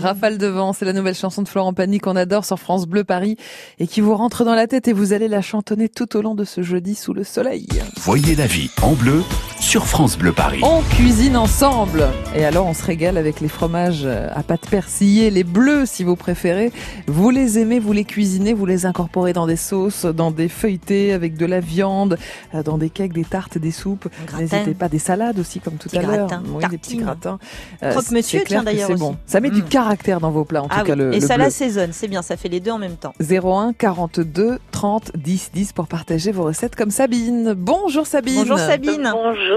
Rafale 0.00 0.38
de 0.38 0.46
vent, 0.46 0.72
c'est 0.72 0.86
la 0.86 0.92
nouvelle 0.92 1.14
chanson 1.14 1.42
de 1.42 1.48
Florent 1.48 1.74
Pagny 1.74 1.98
qu'on 1.98 2.16
adore 2.16 2.44
sur 2.44 2.58
France 2.58 2.86
Bleu 2.86 3.04
Paris 3.04 3.36
et 3.78 3.86
qui 3.86 4.00
vous 4.00 4.16
rentre 4.16 4.44
dans 4.44 4.54
la 4.54 4.66
tête 4.66 4.88
et 4.88 4.92
vous 4.92 5.12
allez 5.12 5.28
la 5.28 5.42
chantonner 5.42 5.88
tout 5.88 6.16
au 6.16 6.22
long 6.22 6.34
de 6.34 6.44
ce 6.44 6.62
jeudi 6.62 6.94
sous 6.94 7.12
le 7.12 7.22
soleil. 7.22 7.68
Voyez 7.98 8.34
la 8.34 8.46
vie 8.46 8.70
en 8.82 8.94
bleu 8.94 9.22
sur 9.60 9.86
France 9.86 10.16
Bleu 10.18 10.32
Paris. 10.32 10.60
On 10.64 10.80
cuisine 10.80 11.36
ensemble 11.36 12.08
et 12.34 12.44
alors 12.46 12.66
on 12.66 12.72
se 12.74 12.82
régale 12.84 13.18
avec 13.18 13.40
les 13.40 13.46
fromages 13.48 14.06
à 14.06 14.42
pâte 14.42 14.68
persillée, 14.68 15.30
les 15.30 15.44
bleus 15.44 15.84
si 15.86 16.02
vous 16.02 16.16
préférez. 16.16 16.72
Vous 17.06 17.28
les 17.30 17.58
aimez, 17.58 17.78
vous 17.78 17.92
les 17.92 18.04
cuisinez, 18.04 18.52
vous 18.54 18.64
les 18.66 18.86
incorporez 18.86 19.32
dans 19.34 19.46
des 19.46 19.56
sauces, 19.56 20.06
dans 20.06 20.30
des 20.30 20.48
feuilletés 20.48 21.12
avec 21.12 21.36
de 21.36 21.44
la 21.46 21.60
viande, 21.60 22.16
euh, 22.54 22.62
dans 22.62 22.78
des 22.78 22.88
cakes, 22.90 23.12
des 23.12 23.24
tartes, 23.24 23.58
des 23.58 23.70
soupes. 23.70 24.08
N'hésitez 24.38 24.72
pas, 24.74 24.88
des 24.88 24.98
salades 24.98 25.38
aussi 25.38 25.60
comme 25.60 25.74
tout 25.74 25.88
Petit 25.90 25.98
à 25.98 26.02
l'heure. 26.02 26.28
Oui, 26.52 26.64
des 26.70 26.78
petits 26.78 26.96
gratins. 26.96 27.38
Croque-monsieur, 27.82 28.40
clair 28.40 28.62
tiens, 28.62 28.72
d'ailleurs, 28.72 28.96
bon. 28.98 29.16
Ça 29.26 29.40
met 29.40 29.50
du 29.50 29.60
Mm. 29.62 29.64
caractère 29.68 30.20
dans 30.20 30.30
vos 30.30 30.44
plats 30.44 30.62
en 30.62 30.68
Ah 30.70 30.80
tout 30.80 30.86
cas 30.86 30.92
oui. 30.94 30.98
le, 30.98 31.14
Et 31.14 31.20
le 31.20 31.26
ça 31.26 31.36
l'assaisonne, 31.36 31.90
c'est 31.92 32.08
bien, 32.08 32.22
ça 32.22 32.36
fait 32.38 32.48
les 32.48 32.60
deux 32.60 32.70
en 32.70 32.78
même 32.78 32.96
temps. 32.96 33.12
01 33.20 33.72
42 33.74 34.58
30 34.72 35.12
10 35.14 35.50
10 35.54 35.72
pour 35.74 35.86
partager 35.86 36.32
vos 36.32 36.44
recettes 36.44 36.74
comme 36.76 36.90
Sabine. 36.90 37.52
Bonjour 37.56 38.06
Sabine. 38.06 38.36
Bonjour 38.38 38.58
Sabine. 38.58 39.10
Bonjour. 39.12 39.49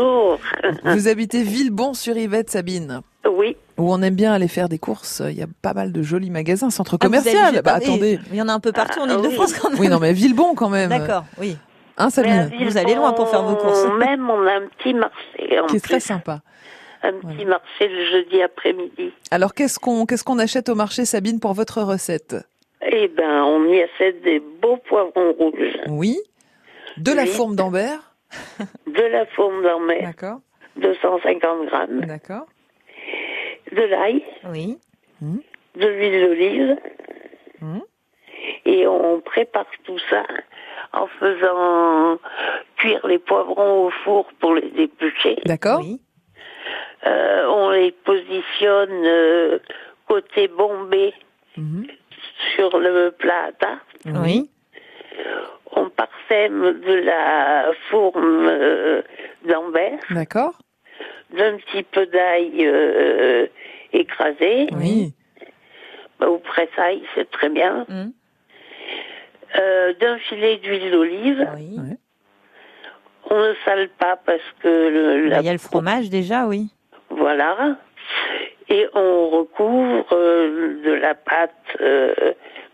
Vous 0.83 1.07
habitez 1.07 1.43
Villebon-sur-Yvette, 1.43 2.49
Sabine. 2.49 3.01
Oui. 3.29 3.55
Où 3.77 3.91
on 3.91 4.01
aime 4.01 4.15
bien 4.15 4.33
aller 4.33 4.47
faire 4.47 4.69
des 4.69 4.77
courses. 4.77 5.21
Il 5.29 5.37
y 5.37 5.41
a 5.41 5.47
pas 5.61 5.73
mal 5.73 5.91
de 5.91 6.01
jolis 6.01 6.29
magasins, 6.29 6.69
centre 6.69 6.95
Ah, 6.95 7.05
commercial. 7.05 7.61
bah 7.63 7.73
attendez. 7.75 8.19
Il 8.31 8.37
y 8.37 8.41
en 8.41 8.47
a 8.49 8.53
un 8.53 8.59
peu 8.59 8.71
partout 8.71 8.99
en 8.99 9.09
Ah, 9.09 9.13
Ile-de-France 9.15 9.53
oui. 9.53 9.59
quand 9.61 9.69
même. 9.71 9.79
Oui, 9.79 9.87
non, 9.89 9.99
mais 9.99 10.13
Villebon 10.13 10.53
quand 10.55 10.69
même. 10.69 10.89
D'accord, 10.89 11.25
oui. 11.39 11.57
Hein, 11.97 12.09
Sabine 12.09 12.51
Vous 12.61 12.77
allez 12.77 12.95
loin 12.95 13.13
pour 13.13 13.29
faire 13.29 13.43
vos 13.43 13.55
courses. 13.55 13.85
Même, 13.99 14.29
on 14.29 14.45
a 14.47 14.53
un 14.57 14.67
petit 14.77 14.93
marché 14.93 15.59
en 15.59 15.67
Qui 15.67 15.77
est 15.77 15.83
très 15.83 15.99
sympa. 15.99 16.41
Un 17.03 17.13
petit 17.13 17.45
marché 17.45 17.87
le 17.89 18.05
jeudi 18.11 18.41
après-midi. 18.41 19.11
Alors 19.29 19.53
qu'est-ce 19.53 19.77
qu'on 19.77 20.05
qu'est-ce 20.05 20.23
qu'on 20.23 20.39
achète 20.39 20.69
au 20.69 20.75
marché, 20.75 21.03
Sabine, 21.05 21.39
pour 21.39 21.53
votre 21.53 21.81
recette? 21.81 22.35
Eh 22.81 23.07
ben, 23.09 23.43
on 23.43 23.65
y 23.65 23.81
achète 23.81 24.23
des 24.23 24.39
beaux 24.39 24.77
poivrons 24.87 25.33
rouges, 25.33 25.77
Oui. 25.89 26.17
De 26.97 27.11
la 27.11 27.25
fourme 27.25 27.55
d'Ambert. 27.55 28.12
de 28.87 29.01
la 29.03 29.25
fourme 29.27 29.61
d'en-mer, 29.63 30.01
D'accord. 30.03 30.39
250 30.77 31.65
grammes, 31.67 32.01
D'accord. 32.05 32.45
de 33.71 33.81
l'ail, 33.83 34.23
Oui. 34.49 34.77
de 35.21 35.87
l'huile 35.87 36.25
d'olive. 36.27 36.77
Mhm. 37.61 37.81
Et 38.65 38.87
on 38.87 39.19
prépare 39.21 39.65
tout 39.83 39.99
ça 40.09 40.23
en 40.93 41.07
faisant 41.07 42.17
cuire 42.77 43.05
les 43.07 43.19
poivrons 43.19 43.85
au 43.87 43.89
four 43.89 44.27
pour 44.39 44.53
les 44.53 44.71
éplucher. 44.77 45.37
D'accord. 45.45 45.79
Oui. 45.81 46.01
Euh, 47.05 47.45
on 47.49 47.69
les 47.71 47.91
positionne 47.91 49.03
euh, 49.05 49.59
côté 50.07 50.47
bombé 50.47 51.13
Mhm. 51.57 51.87
sur 52.55 52.77
le 52.79 53.11
plat 53.11 53.45
à 53.45 53.51
tarte. 53.51 53.97
Oui. 54.05 54.49
On 55.75 55.89
parsème 55.89 56.79
de 56.81 56.93
la 56.93 57.71
fourme 57.89 58.45
euh, 58.47 59.01
d'Ambert, 59.47 59.99
D'accord. 60.11 60.53
d'un 61.31 61.57
petit 61.57 61.83
peu 61.83 62.05
d'ail 62.05 62.65
euh, 62.65 63.47
écrasé, 63.91 64.67
Oui. 64.73 65.13
bah, 66.19 66.29
ou 66.29 66.37
pressail, 66.39 67.03
c'est 67.15 67.29
très 67.31 67.49
bien, 67.49 67.85
Mm. 67.89 68.11
euh, 69.59 69.93
d'un 69.99 70.17
filet 70.19 70.57
d'huile 70.57 70.91
d'olive. 70.91 71.47
Oui. 71.55 71.77
On 73.29 73.39
ne 73.39 73.53
sale 73.65 73.89
pas 73.97 74.17
parce 74.25 74.41
que 74.61 74.67
le, 74.67 75.29
Bah, 75.29 75.35
la 75.37 75.39
Il 75.41 75.45
y 75.45 75.49
a 75.49 75.53
le 75.53 75.57
fromage 75.59 76.09
déjà, 76.09 76.45
oui. 76.45 76.67
Voilà. 77.09 77.77
Et 78.69 78.87
on 78.93 79.29
recouvre 79.29 80.05
euh, 80.13 80.81
de 80.83 80.91
la 80.91 81.15
pâte 81.15 81.51
euh, 81.81 82.13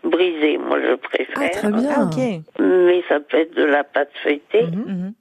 brisée, 0.04 0.58
moi 0.58 0.78
je 0.80 0.94
préfère. 0.96 1.36
Ah, 1.36 1.48
très 1.48 1.70
bien. 1.72 1.90
Ah, 1.96 2.02
ok. 2.04 2.42
Mais 2.60 3.02
ça 3.08 3.20
peut 3.20 3.38
être 3.38 3.54
de 3.54 3.64
la 3.64 3.84
pâte 3.84 4.10
feuilletée. 4.22 4.66
Mhm. 4.66 5.12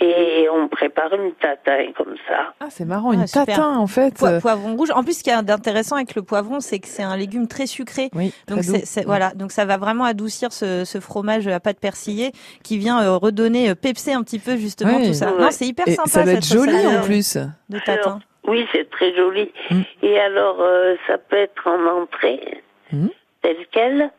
Et 0.00 0.46
on 0.54 0.68
prépare 0.68 1.12
une 1.12 1.32
tatin 1.32 1.90
comme 1.96 2.14
ça. 2.28 2.54
Ah, 2.60 2.66
c'est 2.70 2.84
marrant, 2.84 3.10
Ah, 3.10 3.14
une 3.14 3.26
super. 3.26 3.46
tatin 3.46 3.76
en 3.78 3.88
fait. 3.88 4.16
Po- 4.16 4.38
poivron 4.40 4.76
rouge. 4.76 4.92
En 4.94 5.02
plus, 5.02 5.18
ce 5.18 5.24
qui 5.24 5.30
est 5.30 5.42
d'intéressant 5.42 5.96
avec 5.96 6.14
le 6.14 6.22
poivron, 6.22 6.60
c'est 6.60 6.78
que 6.78 6.86
c'est 6.86 7.02
un 7.02 7.16
légume 7.16 7.48
très 7.48 7.66
sucré. 7.66 8.08
Oui, 8.14 8.32
très 8.46 8.54
Donc 8.54 8.64
c'est, 8.64 8.86
c'est- 8.86 9.04
voilà, 9.04 9.32
donc 9.34 9.50
ça 9.50 9.64
va 9.64 9.76
vraiment 9.76 10.04
adoucir 10.04 10.52
ce, 10.52 10.84
ce 10.84 11.00
fromage 11.00 11.48
à 11.48 11.58
pâte 11.58 11.80
persillée 11.80 12.30
qui 12.62 12.78
vient 12.78 13.02
euh, 13.02 13.16
redonner, 13.16 13.70
euh, 13.70 13.74
pepser 13.74 14.12
un 14.12 14.22
petit 14.22 14.38
peu 14.38 14.56
justement 14.56 14.98
tout 15.04 15.14
ça. 15.14 15.32
Ouais. 15.34 15.40
Non, 15.42 15.48
c'est 15.50 15.66
hyper 15.66 15.88
Et 15.88 15.94
sympa. 15.96 16.08
ça 16.10 16.22
doit 16.22 16.34
être 16.34 16.46
joli 16.46 16.86
en 16.86 17.00
de- 17.00 17.04
plus. 17.04 17.36
De 17.68 17.78
tatin. 17.80 18.20
Oui, 18.46 18.66
c'est 18.72 18.88
très 18.90 19.12
joli. 19.16 19.50
Mm. 19.72 19.80
Et 20.04 20.20
alors, 20.20 20.58
euh, 20.60 20.94
ça 21.08 21.18
peut 21.18 21.36
être 21.36 21.66
en 21.66 22.02
entrée, 22.02 22.62
Mm. 22.92 23.08
Tel 23.42 23.56
quel, 23.70 24.10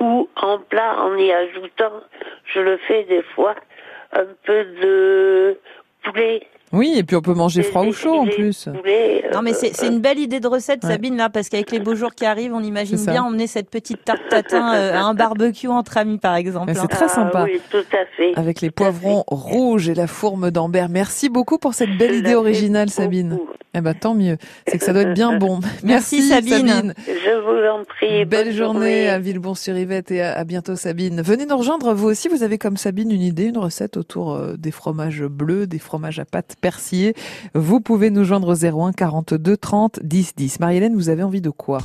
ou 0.00 0.28
en 0.36 0.58
plat 0.58 1.00
en 1.00 1.16
y 1.16 1.32
ajoutant, 1.32 2.00
je 2.44 2.60
le 2.60 2.76
fais 2.78 3.04
des 3.04 3.22
fois, 3.22 3.54
un 4.12 4.26
peu 4.44 4.64
de 4.64 5.58
poulet. 6.02 6.46
Oui, 6.72 6.94
et 6.96 7.02
puis 7.04 7.16
on 7.16 7.22
peut 7.22 7.34
manger 7.34 7.62
froid 7.62 7.84
ou 7.84 7.92
chaud 7.92 8.14
en 8.14 8.26
plus. 8.26 8.68
poulet, 8.76 9.24
Non 9.32 9.42
mais 9.42 9.52
euh, 9.52 9.58
c'est, 9.58 9.74
c'est 9.74 9.86
une 9.86 10.00
belle 10.00 10.18
idée 10.18 10.40
de 10.40 10.48
recette 10.48 10.82
Ouais. 10.82 10.90
Sabine 10.90 11.16
là 11.16 11.30
parce 11.30 11.48
qu'avec 11.48 11.70
les 11.70 11.78
beaux 11.78 11.94
jours 11.94 12.14
qui 12.14 12.26
arrivent 12.26 12.52
on 12.54 12.60
imagine 12.60 13.02
bien 13.04 13.22
emmener 13.22 13.46
cette 13.46 13.70
petite 13.70 14.04
tarte 14.04 14.28
tatin 14.28 14.74
euh, 14.74 14.94
à 14.94 15.00
un 15.00 15.14
barbecue 15.14 15.68
entre 15.68 15.96
amis 15.96 16.18
par 16.18 16.34
exemple. 16.34 16.66
Mais 16.66 16.74
c'est 16.74 16.80
hein. 16.80 16.86
très 16.86 17.06
ah 17.06 17.08
sympa. 17.08 17.44
Oui, 17.44 17.60
tout 17.70 17.78
à 17.92 18.04
fait. 18.16 18.32
Avec 18.36 18.60
les 18.60 18.70
poivrons 18.70 19.24
rouges 19.26 19.88
et 19.88 19.94
la 19.94 20.06
fourme 20.06 20.50
d'Ambert. 20.50 20.88
Merci 20.88 21.28
beaucoup 21.28 21.58
pour 21.58 21.74
cette 21.74 21.96
belle 21.96 22.14
idée 22.14 22.34
originale, 22.34 22.86
beaucoup. 22.86 23.02
Sabine. 23.02 23.38
Eh 23.74 23.82
ben, 23.82 23.92
tant 23.92 24.14
mieux. 24.14 24.38
C'est 24.66 24.78
que 24.78 24.84
ça 24.84 24.94
doit 24.94 25.02
être 25.02 25.14
bien 25.14 25.36
bon. 25.36 25.60
Merci, 25.84 26.22
Sabine. 26.22 26.94
Je 27.06 27.40
vous 27.40 27.78
en 27.78 27.84
prie. 27.84 28.24
Belle 28.24 28.46
bonne 28.46 28.54
journée 28.54 29.08
à 29.08 29.18
Villebon-sur-Yvette 29.18 30.10
et 30.10 30.22
à, 30.22 30.38
à 30.38 30.44
bientôt 30.44 30.76
Sabine. 30.76 31.20
Venez 31.20 31.44
nous 31.44 31.58
rejoindre, 31.58 31.92
vous 31.92 32.08
aussi, 32.08 32.28
vous 32.28 32.42
avez 32.42 32.56
comme 32.56 32.78
Sabine 32.78 33.10
une 33.10 33.20
idée, 33.20 33.44
une 33.44 33.58
recette 33.58 33.98
autour 33.98 34.34
euh, 34.34 34.54
des 34.56 34.70
fromages 34.70 35.24
bleus, 35.24 35.66
des 35.66 35.78
fromages 35.78 36.18
à 36.18 36.24
pâte 36.24 36.55
persillée. 36.60 37.14
Vous 37.54 37.80
pouvez 37.80 38.10
nous 38.10 38.24
joindre 38.24 38.48
au 38.48 38.54
01 38.86 38.92
42 38.92 39.56
30 39.56 40.00
10 40.02 40.34
10. 40.36 40.60
Marie-Hélène, 40.60 40.94
vous 40.94 41.08
avez 41.08 41.22
envie 41.22 41.40
de 41.40 41.50
quoi? 41.50 41.78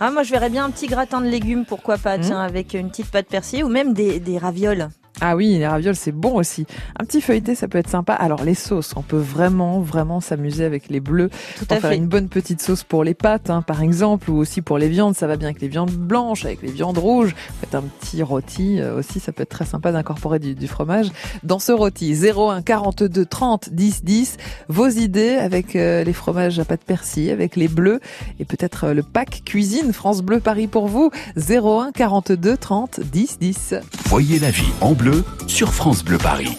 Ah, 0.00 0.10
moi 0.10 0.22
je 0.22 0.30
verrais 0.30 0.50
bien 0.50 0.64
un 0.64 0.70
petit 0.70 0.86
gratin 0.86 1.20
de 1.20 1.26
légumes 1.26 1.64
pourquoi 1.66 1.98
pas 1.98 2.18
Mmh. 2.18 2.20
tiens 2.20 2.40
avec 2.40 2.74
une 2.74 2.90
petite 2.90 3.10
pâte 3.10 3.26
persillée 3.26 3.62
ou 3.64 3.68
même 3.68 3.92
des, 3.94 4.20
des 4.20 4.38
ravioles. 4.38 4.88
Ah 5.20 5.36
oui, 5.36 5.56
les 5.58 5.66
ravioles, 5.66 5.94
c'est 5.94 6.12
bon 6.12 6.34
aussi. 6.34 6.66
Un 6.98 7.04
petit 7.04 7.20
feuilleté, 7.20 7.54
ça 7.54 7.68
peut 7.68 7.78
être 7.78 7.88
sympa. 7.88 8.14
Alors 8.14 8.42
les 8.42 8.54
sauces, 8.54 8.94
on 8.96 9.02
peut 9.02 9.16
vraiment, 9.18 9.80
vraiment 9.80 10.20
s'amuser 10.20 10.64
avec 10.64 10.88
les 10.88 10.98
bleus. 11.00 11.30
Tout 11.58 11.66
On 11.70 11.76
à 11.76 11.80
faire 11.80 11.90
fait. 11.90 11.96
une 11.96 12.08
bonne 12.08 12.28
petite 12.28 12.60
sauce 12.60 12.82
pour 12.82 13.04
les 13.04 13.14
pâtes, 13.14 13.48
hein, 13.48 13.62
par 13.62 13.80
exemple, 13.82 14.30
ou 14.30 14.36
aussi 14.36 14.60
pour 14.60 14.76
les 14.76 14.88
viandes. 14.88 15.14
Ça 15.14 15.26
va 15.28 15.36
bien 15.36 15.48
avec 15.48 15.60
les 15.62 15.68
viandes 15.68 15.92
blanches, 15.92 16.44
avec 16.44 16.62
les 16.62 16.72
viandes 16.72 16.98
rouges. 16.98 17.34
Faites 17.60 17.74
un 17.76 17.82
petit 17.82 18.22
rôti 18.24 18.80
euh, 18.80 18.98
aussi, 18.98 19.20
ça 19.20 19.30
peut 19.32 19.44
être 19.44 19.50
très 19.50 19.64
sympa 19.64 19.92
d'incorporer 19.92 20.40
du, 20.40 20.54
du 20.56 20.66
fromage 20.66 21.06
dans 21.44 21.60
ce 21.60 21.70
rôti. 21.70 22.14
01 22.14 22.62
42 22.62 23.24
30 23.24 23.70
10 23.70 24.02
10. 24.04 24.36
Vos 24.68 24.88
idées 24.88 25.34
avec 25.36 25.76
euh, 25.76 26.02
les 26.02 26.12
fromages 26.12 26.58
à 26.58 26.64
pâte 26.64 26.82
persil, 26.84 27.30
avec 27.30 27.54
les 27.54 27.68
bleus 27.68 28.00
et 28.40 28.44
peut-être 28.44 28.84
euh, 28.84 28.94
le 28.94 29.02
pack 29.04 29.42
cuisine 29.44 29.92
France 29.92 30.22
Bleu 30.22 30.40
Paris 30.40 30.66
pour 30.66 30.88
vous. 30.88 31.10
01 31.36 31.92
42 31.94 32.56
30 32.56 33.00
10 33.00 33.38
10. 33.38 33.74
Voyez 34.06 34.38
la 34.40 34.50
vie 34.50 34.72
en 34.80 34.92
bleu 34.92 35.03
sur 35.46 35.74
France 35.74 36.02
Bleu 36.02 36.18
Paris. 36.18 36.56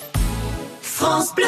France 0.82 1.34
Bleu. 1.36 1.46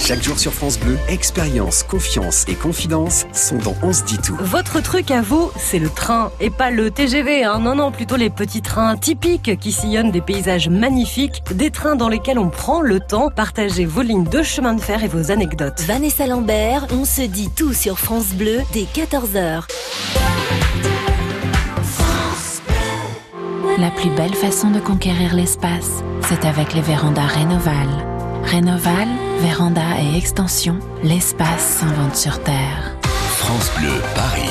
Chaque 0.00 0.22
jour 0.22 0.38
sur 0.38 0.52
France 0.52 0.78
Bleu, 0.78 0.98
expérience, 1.08 1.82
confiance 1.82 2.44
et 2.48 2.54
confidence 2.54 3.26
sont 3.32 3.56
dans 3.56 3.74
On 3.82 3.92
se 3.92 4.04
dit 4.04 4.18
tout. 4.18 4.36
Votre 4.40 4.80
truc 4.80 5.10
à 5.10 5.22
vous, 5.22 5.50
c'est 5.56 5.78
le 5.78 5.88
train 5.88 6.30
et 6.40 6.50
pas 6.50 6.70
le 6.70 6.90
TGV. 6.90 7.44
Hein. 7.44 7.60
Non, 7.60 7.74
non, 7.74 7.90
plutôt 7.90 8.16
les 8.16 8.30
petits 8.30 8.62
trains 8.62 8.96
typiques 8.96 9.58
qui 9.58 9.72
sillonnent 9.72 10.10
des 10.10 10.20
paysages 10.20 10.68
magnifiques, 10.68 11.42
des 11.54 11.70
trains 11.70 11.96
dans 11.96 12.08
lesquels 12.08 12.38
on 12.38 12.50
prend 12.50 12.80
le 12.80 13.00
temps. 13.00 13.30
Partagez 13.30 13.86
vos 13.86 14.02
lignes 14.02 14.28
de 14.28 14.42
chemin 14.42 14.74
de 14.74 14.80
fer 14.80 15.02
et 15.02 15.08
vos 15.08 15.30
anecdotes. 15.30 15.80
Vanessa 15.82 16.26
Lambert, 16.26 16.86
on 16.90 17.04
se 17.04 17.22
dit 17.22 17.48
tout 17.54 17.72
sur 17.72 17.98
France 17.98 18.34
Bleu 18.34 18.60
dès 18.72 18.84
14h. 18.84 19.64
La 23.78 23.90
plus 23.90 24.08
belle 24.08 24.32
façon 24.32 24.70
de 24.70 24.80
conquérir 24.80 25.34
l'espace, 25.34 26.02
c'est 26.22 26.46
avec 26.46 26.72
les 26.72 26.80
vérandas 26.80 27.26
Rénoval. 27.26 27.88
Rénoval, 28.44 29.08
véranda 29.40 30.00
et 30.00 30.16
extension, 30.16 30.78
l'espace 31.02 31.78
s'invente 31.80 32.16
sur 32.16 32.42
Terre. 32.42 32.96
France 33.36 33.70
Bleu 33.78 34.00
Paris. 34.14 34.45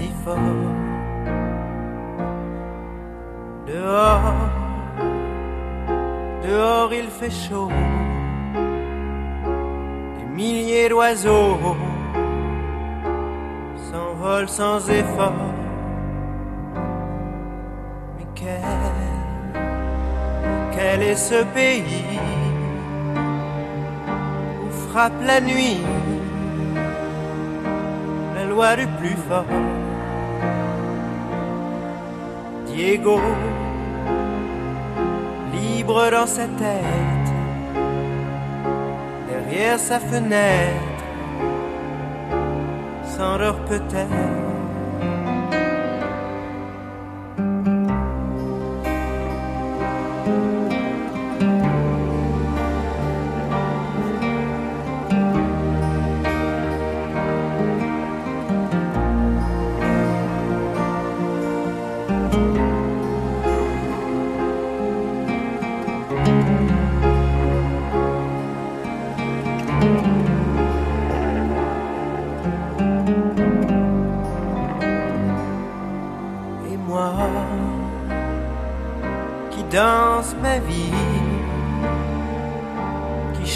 Si 0.00 0.10
fort. 0.24 0.38
Dehors, 3.66 4.50
dehors 6.42 6.92
il 6.92 7.08
fait 7.18 7.30
chaud, 7.30 7.70
des 10.16 10.28
milliers 10.34 10.88
d'oiseaux 10.88 11.58
s'envolent 13.88 14.48
sans 14.48 14.80
effort. 14.90 15.52
Mais 18.16 18.26
quel, 18.34 18.82
quel 20.74 21.02
est 21.02 21.20
ce 21.30 21.44
pays 21.58 22.18
où 24.64 24.70
frappe 24.88 25.20
la 25.24 25.40
nuit 25.40 25.80
la 28.34 28.44
loi 28.46 28.76
du 28.76 28.86
plus 28.98 29.16
fort? 29.28 29.44
Libre 35.52 36.10
dans 36.10 36.26
sa 36.26 36.44
tête, 36.44 37.30
derrière 39.28 39.78
sa 39.78 40.00
fenêtre, 40.00 41.04
s'endort 43.04 43.60
peut-être. 43.66 44.49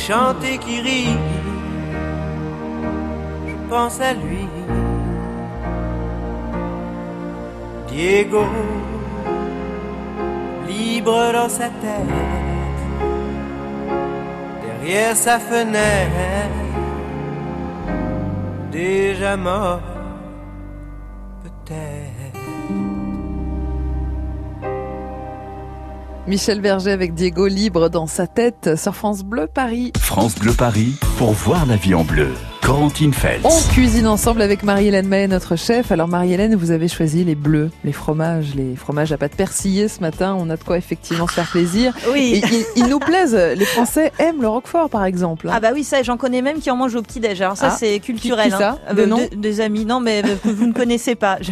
Chante 0.06 0.44
et 0.44 0.58
qui 0.58 0.80
rit, 0.80 1.16
je 3.48 3.54
pense 3.70 4.00
à 4.00 4.12
lui. 4.12 4.46
Diego, 7.88 8.44
libre 10.68 11.32
dans 11.32 11.48
sa 11.48 11.68
tête, 11.84 12.82
derrière 14.64 15.16
sa 15.16 15.38
fenêtre, 15.38 16.50
déjà 18.70 19.36
mort 19.36 19.80
peut-être. 21.42 22.13
Michel 26.26 26.62
Berger 26.62 26.90
avec 26.90 27.12
Diego 27.12 27.46
libre 27.46 27.90
dans 27.90 28.06
sa 28.06 28.26
tête 28.26 28.76
sur 28.76 28.94
France 28.94 29.22
Bleu 29.22 29.46
Paris. 29.46 29.92
France 29.98 30.36
Bleu 30.36 30.54
Paris 30.54 30.94
pour 31.18 31.32
voir 31.32 31.66
la 31.66 31.76
vie 31.76 31.94
en 31.94 32.04
bleu. 32.04 32.32
Corentine 32.64 33.12
Feltz. 33.12 33.44
On 33.44 33.72
cuisine 33.74 34.06
ensemble 34.06 34.40
avec 34.40 34.62
Marie-Hélène 34.62 35.06
May, 35.06 35.28
notre 35.28 35.54
chef. 35.54 35.92
Alors 35.92 36.08
Marie-Hélène, 36.08 36.54
vous 36.54 36.70
avez 36.70 36.88
choisi 36.88 37.22
les 37.22 37.34
bleus, 37.34 37.70
les 37.84 37.92
fromages, 37.92 38.54
les 38.54 38.74
fromages 38.74 39.12
à 39.12 39.18
pâte 39.18 39.34
persillée 39.36 39.86
ce 39.88 40.00
matin. 40.00 40.34
On 40.38 40.48
a 40.48 40.56
de 40.56 40.64
quoi 40.64 40.78
effectivement 40.78 41.26
se 41.26 41.34
faire 41.34 41.50
plaisir. 41.50 41.94
Oui. 42.10 42.40
Et 42.42 42.46
ils, 42.46 42.64
ils 42.84 42.86
nous 42.88 43.00
plaisent. 43.00 43.34
Les 43.34 43.64
Français 43.66 44.12
aiment 44.18 44.40
le 44.40 44.48
Roquefort, 44.48 44.88
par 44.88 45.04
exemple. 45.04 45.50
Ah 45.52 45.60
bah 45.60 45.70
oui, 45.74 45.84
ça, 45.84 46.02
j'en 46.02 46.16
connais 46.16 46.40
même 46.42 46.58
qui 46.60 46.70
en 46.70 46.76
mangent 46.76 46.94
au 46.94 47.02
petit-déj. 47.02 47.40
Alors 47.42 47.56
ça, 47.56 47.68
Ah, 47.72 47.76
c'est 47.78 47.98
culturel. 48.00 48.46
qui- 48.46 48.52
qui 48.52 48.56
ça? 48.58 48.78
Hein. 48.88 48.94
De 48.94 49.02
Euh, 49.02 49.06
de- 49.30 49.36
Des 49.36 49.60
amis. 49.60 49.84
Non, 49.84 50.00
mais 50.00 50.22
euh, 50.24 50.36
que 50.42 50.48
vous 50.48 50.66
ne 50.66 50.72
connaissez 50.72 51.14
pas. 51.16 51.36
Je- 51.42 51.50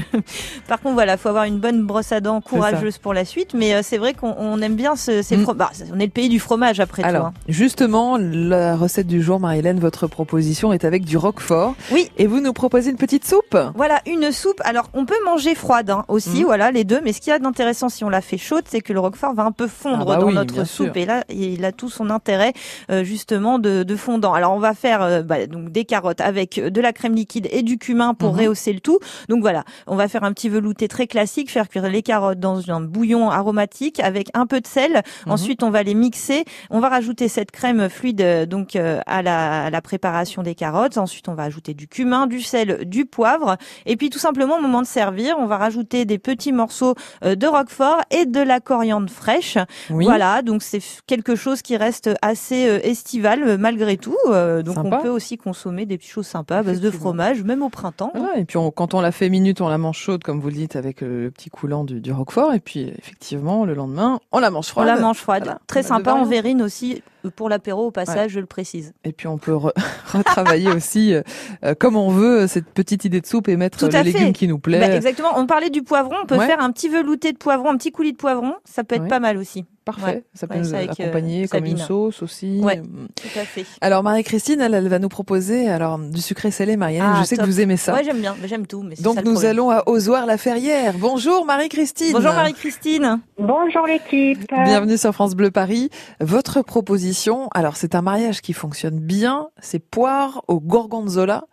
Par 0.68 0.80
contre, 0.80 0.94
voilà, 0.94 1.16
faut 1.18 1.28
avoir 1.28 1.44
une 1.44 1.58
bonne 1.58 1.84
brosse 1.84 2.12
à 2.12 2.20
dents 2.20 2.40
courageuse 2.40 2.96
pour 2.98 3.12
la 3.12 3.24
suite. 3.26 3.52
Mais 3.54 3.74
euh, 3.74 3.80
c'est 3.82 3.98
vrai 3.98 4.14
qu'on 4.14 4.34
on 4.38 4.60
aime 4.62 4.76
bien 4.76 4.96
ce, 4.96 5.20
ces 5.20 5.36
Mm. 5.36 5.42
fromages. 5.42 5.68
on 5.94 5.98
est 6.00 6.04
le 6.06 6.10
pays 6.10 6.28
du 6.30 6.40
fromage 6.40 6.80
après 6.80 7.02
tout. 7.02 7.08
Alors, 7.08 7.26
hein. 7.26 7.32
justement, 7.48 8.16
la 8.18 8.76
recette 8.76 9.06
du 9.08 9.20
jour, 9.22 9.40
Marie-Hélène, 9.40 9.78
votre 9.80 10.06
proposition 10.06 10.72
est 10.72 10.84
avec 10.86 11.01
du 11.04 11.16
Roquefort. 11.16 11.74
Oui. 11.90 12.08
Et 12.18 12.26
vous 12.26 12.40
nous 12.40 12.52
proposez 12.52 12.90
une 12.90 12.96
petite 12.96 13.26
soupe 13.26 13.56
Voilà, 13.74 14.00
une 14.06 14.32
soupe. 14.32 14.60
Alors, 14.64 14.88
on 14.94 15.04
peut 15.04 15.16
manger 15.24 15.54
froide 15.54 15.90
hein, 15.90 16.04
aussi, 16.08 16.40
Mhm. 16.40 16.44
voilà, 16.44 16.70
les 16.70 16.84
deux. 16.84 17.00
Mais 17.02 17.12
ce 17.12 17.20
qu'il 17.20 17.30
y 17.30 17.34
a 17.34 17.38
d'intéressant 17.38 17.88
si 17.88 18.04
on 18.04 18.08
la 18.08 18.20
fait 18.20 18.38
chaude, 18.38 18.64
c'est 18.68 18.80
que 18.80 18.92
le 18.92 19.00
roquefort 19.00 19.34
va 19.34 19.44
un 19.44 19.52
peu 19.52 19.66
fondre 19.66 20.02
Ah 20.02 20.14
bah 20.14 20.16
dans 20.20 20.28
oui, 20.28 20.34
notre 20.34 20.64
soupe. 20.64 20.86
sûr. 20.86 20.96
Et 20.96 21.04
là, 21.06 21.24
il 21.28 21.64
a 21.64 21.72
tout 21.72 21.88
son 21.88 22.10
intérêt, 22.10 22.52
euh, 22.90 23.04
justement, 23.04 23.58
de, 23.58 23.82
de 23.82 23.96
fondant. 23.96 24.32
Alors, 24.32 24.52
on 24.52 24.58
va 24.58 24.74
faire 24.74 25.02
euh, 25.02 25.22
bah, 25.22 25.46
donc 25.46 25.70
des 25.70 25.84
carottes 25.84 26.20
avec 26.20 26.60
de 26.60 26.80
la 26.80 26.92
crème 26.92 27.14
liquide 27.14 27.48
et 27.50 27.62
du 27.62 27.78
cumin 27.78 28.14
pour 28.14 28.32
Mhm. 28.34 28.40
rehausser 28.40 28.72
le 28.72 28.80
tout. 28.80 28.98
Donc 29.28 29.40
voilà, 29.42 29.64
on 29.86 29.96
va 29.96 30.08
faire 30.08 30.24
un 30.24 30.32
petit 30.32 30.48
velouté 30.48 30.88
très 30.88 31.06
classique, 31.06 31.50
faire 31.50 31.68
cuire 31.68 31.88
les 31.88 32.02
carottes 32.02 32.40
dans 32.40 32.70
un 32.70 32.80
bouillon 32.80 33.30
aromatique 33.30 34.00
avec 34.00 34.28
un 34.34 34.46
peu 34.46 34.60
de 34.60 34.66
sel. 34.66 35.02
Mhm. 35.26 35.32
Ensuite, 35.32 35.62
on 35.62 35.70
va 35.70 35.82
les 35.82 35.94
mixer. 35.94 36.44
On 36.70 36.80
va 36.80 36.88
rajouter 36.88 37.28
cette 37.28 37.50
crème 37.50 37.88
fluide 37.88 38.20
euh, 38.20 38.46
donc 38.46 38.76
euh, 38.76 39.00
à 39.06 39.22
la, 39.22 39.64
à 39.64 39.70
la 39.70 39.80
préparation 39.82 40.42
des 40.42 40.54
carottes. 40.54 40.91
Ensuite, 40.98 41.28
on 41.28 41.34
va 41.34 41.44
ajouter 41.44 41.74
du 41.74 41.88
cumin, 41.88 42.26
du 42.26 42.40
sel, 42.40 42.84
du 42.88 43.06
poivre. 43.06 43.56
Et 43.86 43.96
puis 43.96 44.10
tout 44.10 44.18
simplement, 44.18 44.58
au 44.58 44.60
moment 44.60 44.82
de 44.82 44.86
servir, 44.86 45.36
on 45.38 45.46
va 45.46 45.56
rajouter 45.58 46.04
des 46.04 46.18
petits 46.18 46.52
morceaux 46.52 46.94
euh, 47.24 47.34
de 47.34 47.46
roquefort 47.46 47.98
et 48.10 48.26
de 48.26 48.40
la 48.40 48.60
coriandre 48.60 49.10
fraîche. 49.10 49.58
Oui. 49.90 50.04
Voilà, 50.04 50.42
donc 50.42 50.62
c'est 50.62 50.80
quelque 51.06 51.34
chose 51.36 51.62
qui 51.62 51.76
reste 51.76 52.10
assez 52.22 52.68
euh, 52.68 52.80
estival 52.82 53.42
euh, 53.42 53.56
malgré 53.58 53.96
tout. 53.96 54.16
Donc 54.26 54.74
Sympa. 54.74 54.98
on 54.98 55.02
peut 55.02 55.08
aussi 55.08 55.36
consommer 55.38 55.86
des 55.86 55.98
petites 55.98 56.12
choses 56.12 56.26
sympas 56.26 56.58
à 56.58 56.62
base 56.62 56.80
de 56.80 56.90
fromage, 56.90 57.42
même 57.42 57.62
au 57.62 57.68
printemps. 57.68 58.10
Voilà, 58.14 58.36
et 58.38 58.44
puis 58.44 58.56
on- 58.56 58.70
quand 58.70 58.94
on 58.94 59.00
la 59.00 59.12
fait 59.12 59.28
minute, 59.28 59.60
on 59.60 59.68
la 59.68 59.78
mange 59.78 59.98
chaude, 59.98 60.22
comme 60.22 60.40
vous 60.40 60.48
le 60.48 60.54
dites, 60.54 60.76
avec 60.76 61.00
le 61.00 61.30
petit 61.30 61.50
coulant 61.50 61.84
du, 61.84 62.00
du 62.00 62.12
Roquefort. 62.12 62.54
Et 62.54 62.60
puis 62.60 62.92
effectivement, 62.98 63.64
le 63.64 63.74
lendemain, 63.74 64.20
on 64.32 64.38
la 64.38 64.50
mange 64.50 64.66
On 64.66 64.70
froide. 64.70 64.86
la 64.86 64.96
mange 65.00 65.16
froide. 65.18 65.44
Voilà. 65.44 65.60
Très 65.66 65.84
On 65.84 65.88
sympa 65.88 66.10
en 66.12 66.14
variantes. 66.14 66.30
verrine 66.30 66.62
aussi 66.62 67.02
pour 67.30 67.48
l'apéro 67.48 67.86
au 67.86 67.90
passage, 67.90 68.16
Ouais. 68.16 68.28
je 68.28 68.40
le 68.40 68.46
précise. 68.46 68.92
Et 69.04 69.12
puis 69.12 69.26
on 69.28 69.38
peut 69.38 69.52
re- 69.52 69.72
retravailler 70.12 70.70
aussi 70.70 71.14
euh, 71.14 71.22
euh, 71.64 71.74
comme 71.74 71.96
on 71.96 72.10
veut 72.10 72.46
cette 72.46 72.66
petite 72.66 73.04
idée 73.04 73.20
de 73.20 73.26
soupe 73.26 73.48
et 73.48 73.56
mettre 73.56 73.86
les 73.88 74.02
légumes 74.02 74.32
qui 74.32 74.48
nous. 74.48 74.58
Bah, 74.58 74.94
exactement. 74.94 75.30
On 75.36 75.46
parlait 75.46 75.70
du 75.70 75.82
poivron. 75.82 76.14
On 76.22 76.26
peut 76.26 76.36
Ouais. 76.36 76.46
faire 76.46 76.60
un 76.60 76.70
petit 76.72 76.88
velouté 76.88 77.32
de 77.32 77.38
poivron, 77.38 77.70
un 77.70 77.76
petit 77.76 77.92
coulis 77.92 78.12
de 78.12 78.16
poivron. 78.18 78.54
Ça 78.64 78.84
peut 78.84 78.94
être 78.96 79.02
Ouais. 79.02 79.08
pas 79.08 79.20
mal 79.20 79.36
aussi. 79.36 79.64
Parfait. 79.84 80.04
Ouais. 80.06 80.24
Ça 80.34 80.46
peut 80.46 80.54
Ouais, 80.54 80.60
nous 80.60 80.74
euh, 80.74 80.86
accompagner 80.90 81.48
comme 81.48 81.64
une 81.64 81.78
sauce 81.78 82.22
aussi. 82.22 82.60
Ouais, 82.62 82.80
tout 82.80 83.38
à 83.38 83.44
fait. 83.44 83.64
Alors 83.80 84.02
Marie-Christine, 84.02 84.60
elle, 84.60 84.74
elle 84.74 84.88
va 84.88 84.98
nous 85.00 85.08
proposer 85.08 85.68
alors 85.68 85.98
du 85.98 86.20
sucré 86.20 86.50
salé, 86.52 86.76
Marianne. 86.76 87.04
Ah, 87.04 87.18
je 87.20 87.24
sais 87.24 87.36
top. 87.36 87.46
que 87.46 87.50
vous 87.50 87.60
aimez 87.60 87.76
ça. 87.76 87.94
Ouais, 87.94 88.04
j'aime 88.04 88.20
bien. 88.20 88.36
J'aime 88.44 88.66
tout. 88.66 88.82
Mais 88.82 88.94
Donc 88.96 89.16
ça 89.16 89.22
nous 89.22 89.44
allons 89.44 89.70
à 89.70 89.82
Ozoir-la-Ferrière. 89.88 90.94
Bonjour 90.98 91.44
Marie-Christine. 91.44 92.12
Bonjour 92.12 92.32
Marie-Christine. 92.32 93.20
Bonjour 93.38 93.86
l'équipe. 93.86 94.48
Bienvenue 94.64 94.96
sur 94.96 95.12
France 95.12 95.34
Bleu 95.34 95.50
Paris. 95.50 95.90
Votre 96.20 96.62
proposition, 96.62 97.48
alors 97.54 97.76
c'est 97.76 97.94
un 97.94 98.02
mariage 98.02 98.40
qui 98.40 98.52
fonctionne 98.52 99.00
bien, 99.00 99.48
c'est 99.60 99.80
poire 99.80 100.44
au 100.46 100.60
gorgonzola. 100.60 101.44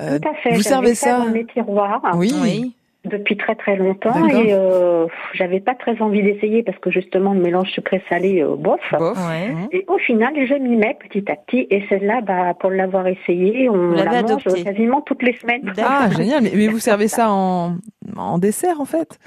Euh, 0.00 0.18
Tout 0.18 0.28
à 0.28 0.34
fait. 0.42 0.54
Vous 0.54 0.62
servez 0.62 0.94
ça 0.94 1.06
ça 1.10 1.18
dans 1.18 1.30
mes 1.30 1.44
tiroirs. 1.46 2.00
Oui. 2.14 2.74
Depuis 3.04 3.36
très 3.36 3.56
très 3.56 3.74
longtemps 3.74 4.28
et 4.28 4.52
euh, 4.54 5.06
j'avais 5.34 5.58
pas 5.58 5.74
très 5.74 6.00
envie 6.00 6.22
d'essayer 6.22 6.62
parce 6.62 6.78
que 6.78 6.88
justement 6.88 7.34
le 7.34 7.40
mélange 7.40 7.68
sucré-salé 7.70 8.40
euh, 8.42 8.54
bof. 8.54 8.80
Ouais. 8.92 9.52
Et 9.72 9.84
au 9.88 9.98
final, 9.98 10.32
je 10.46 10.54
m'y 10.54 10.76
mets 10.76 10.96
petit 11.00 11.24
à 11.28 11.34
petit 11.34 11.66
et 11.70 11.84
celle-là, 11.88 12.20
bah, 12.20 12.54
pour 12.60 12.70
l'avoir 12.70 13.08
essayé, 13.08 13.68
on 13.68 13.88
Vous 13.88 13.94
la 13.94 14.04
mange 14.04 14.14
adoptée. 14.30 14.62
quasiment 14.62 15.00
toutes 15.00 15.22
les 15.24 15.32
semaines. 15.38 15.72
Ah 15.82 16.10
génial, 16.16 16.44
mais, 16.44 16.52
mais 16.54 16.68
vous 16.68 16.78
servez 16.90 17.08
ça 17.08 17.28
en, 17.32 17.78
en 18.16 18.38
dessert 18.38 18.80
en 18.80 18.84
fait? 18.84 19.18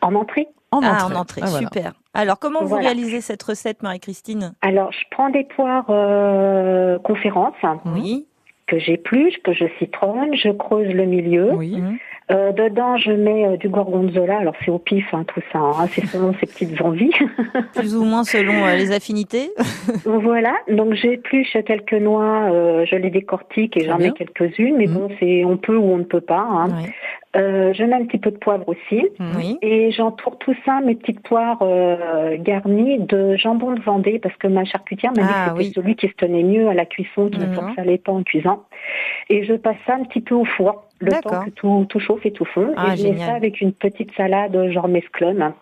En 0.00 0.14
entrée. 0.14 0.46
En 0.70 0.80
ah, 0.84 0.92
entrée. 0.92 1.14
en 1.16 1.20
entrée. 1.20 1.40
Ah, 1.42 1.48
voilà. 1.48 1.66
Super. 1.66 1.92
Alors, 2.14 2.38
comment 2.38 2.60
vous 2.60 2.68
Voilà. 2.68 2.84
réalisez 2.86 3.20
cette 3.20 3.42
recette, 3.42 3.82
Marie-Christine? 3.82 4.54
Alors, 4.62 4.92
je 4.92 5.04
prends 5.10 5.30
des 5.30 5.42
poires 5.42 5.86
euh, 5.88 6.98
conférences 7.00 7.54
Oui. 7.86 8.26
que 8.68 8.78
j'épluche, 8.78 9.34
que 9.42 9.52
je 9.52 9.64
citronne, 9.80 10.34
je 10.36 10.50
creuse 10.50 10.88
le 10.94 11.04
milieu. 11.06 11.52
Oui. 11.54 11.82
Euh, 12.30 12.52
dedans, 12.52 12.96
je 12.96 13.12
mets 13.12 13.46
euh, 13.46 13.56
du 13.58 13.68
gorgonzola. 13.68 14.38
Alors, 14.38 14.54
c'est 14.64 14.70
au 14.70 14.78
pif, 14.78 15.04
hein, 15.12 15.24
tout 15.26 15.40
ça. 15.52 15.58
hein, 15.58 15.86
c'est 15.94 16.06
selon 16.06 16.32
ses 16.40 16.46
petites 16.46 16.80
envies. 16.80 17.10
Plus 17.74 17.94
ou 17.94 18.04
moins 18.04 18.24
selon 18.24 18.64
euh, 18.64 18.76
les 18.76 18.92
affinités. 18.92 19.50
voilà. 20.06 20.54
Donc, 20.68 20.94
j'épluche 20.94 21.56
quelques 21.66 21.92
noix. 21.92 22.50
euh, 22.50 22.86
je 22.86 22.96
les 22.96 23.10
décortique 23.10 23.76
et 23.76 23.84
j'en 23.84 23.98
mets 23.98 24.12
quelques-unes. 24.12 24.76
Mais 24.78 24.86
Mhm. 24.86 24.94
bon, 24.94 25.08
c'est 25.20 25.44
on 25.44 25.58
peut 25.58 25.76
ou 25.76 25.84
on 25.84 25.98
ne 25.98 26.04
peut 26.04 26.22
pas. 26.22 26.46
hein. 26.50 26.68
Euh, 27.36 27.72
je 27.74 27.82
mets 27.82 27.96
un 27.96 28.04
petit 28.04 28.18
peu 28.18 28.30
de 28.30 28.36
poivre 28.38 28.68
aussi. 28.68 29.06
Oui. 29.36 29.58
Et 29.60 29.90
j'entoure 29.90 30.38
tout 30.38 30.54
ça, 30.64 30.80
mes 30.80 30.94
petites 30.94 31.20
poires 31.22 31.58
euh, 31.62 32.36
garnies 32.38 32.98
de 33.00 33.36
jambon 33.36 33.72
de 33.72 33.80
Vendée, 33.80 34.18
parce 34.20 34.36
que 34.36 34.46
ma 34.46 34.64
charcutière 34.64 35.12
m'a 35.16 35.22
dit 35.22 35.28
Ah, 35.28 35.44
que 35.50 35.62
c'était 35.62 35.66
oui. 35.68 35.72
celui 35.74 35.96
qui 35.96 36.08
se 36.08 36.14
tenait 36.14 36.42
mieux 36.44 36.68
à 36.68 36.74
la 36.74 36.84
cuisson, 36.86 37.28
qui 37.30 37.40
ne 37.40 37.46
Mhm. 37.46 37.54
s'ensalait 37.54 37.98
pas 37.98 38.12
en 38.12 38.22
cuisant. 38.22 38.62
Et 39.30 39.44
je 39.44 39.54
passe 39.54 39.76
ça 39.86 39.94
un 39.94 40.04
petit 40.04 40.20
peu 40.20 40.34
au 40.36 40.44
four, 40.44 40.84
le 41.00 41.10
temps 41.22 41.44
que 41.44 41.50
tout, 41.50 41.86
tout 41.88 41.98
chauffe 42.00 42.24
et 42.24 42.32
tout 42.32 42.44
fond. 42.44 42.72
Ah, 42.76 42.94
et 42.94 42.96
je 42.98 43.08
mets 43.08 43.18
ça 43.18 43.34
avec 43.34 43.60
une 43.60 43.72
petite 43.72 44.14
salade 44.16 44.56
genre 44.70 44.86
mesclone. 44.88 45.52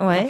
Ouais. 0.00 0.26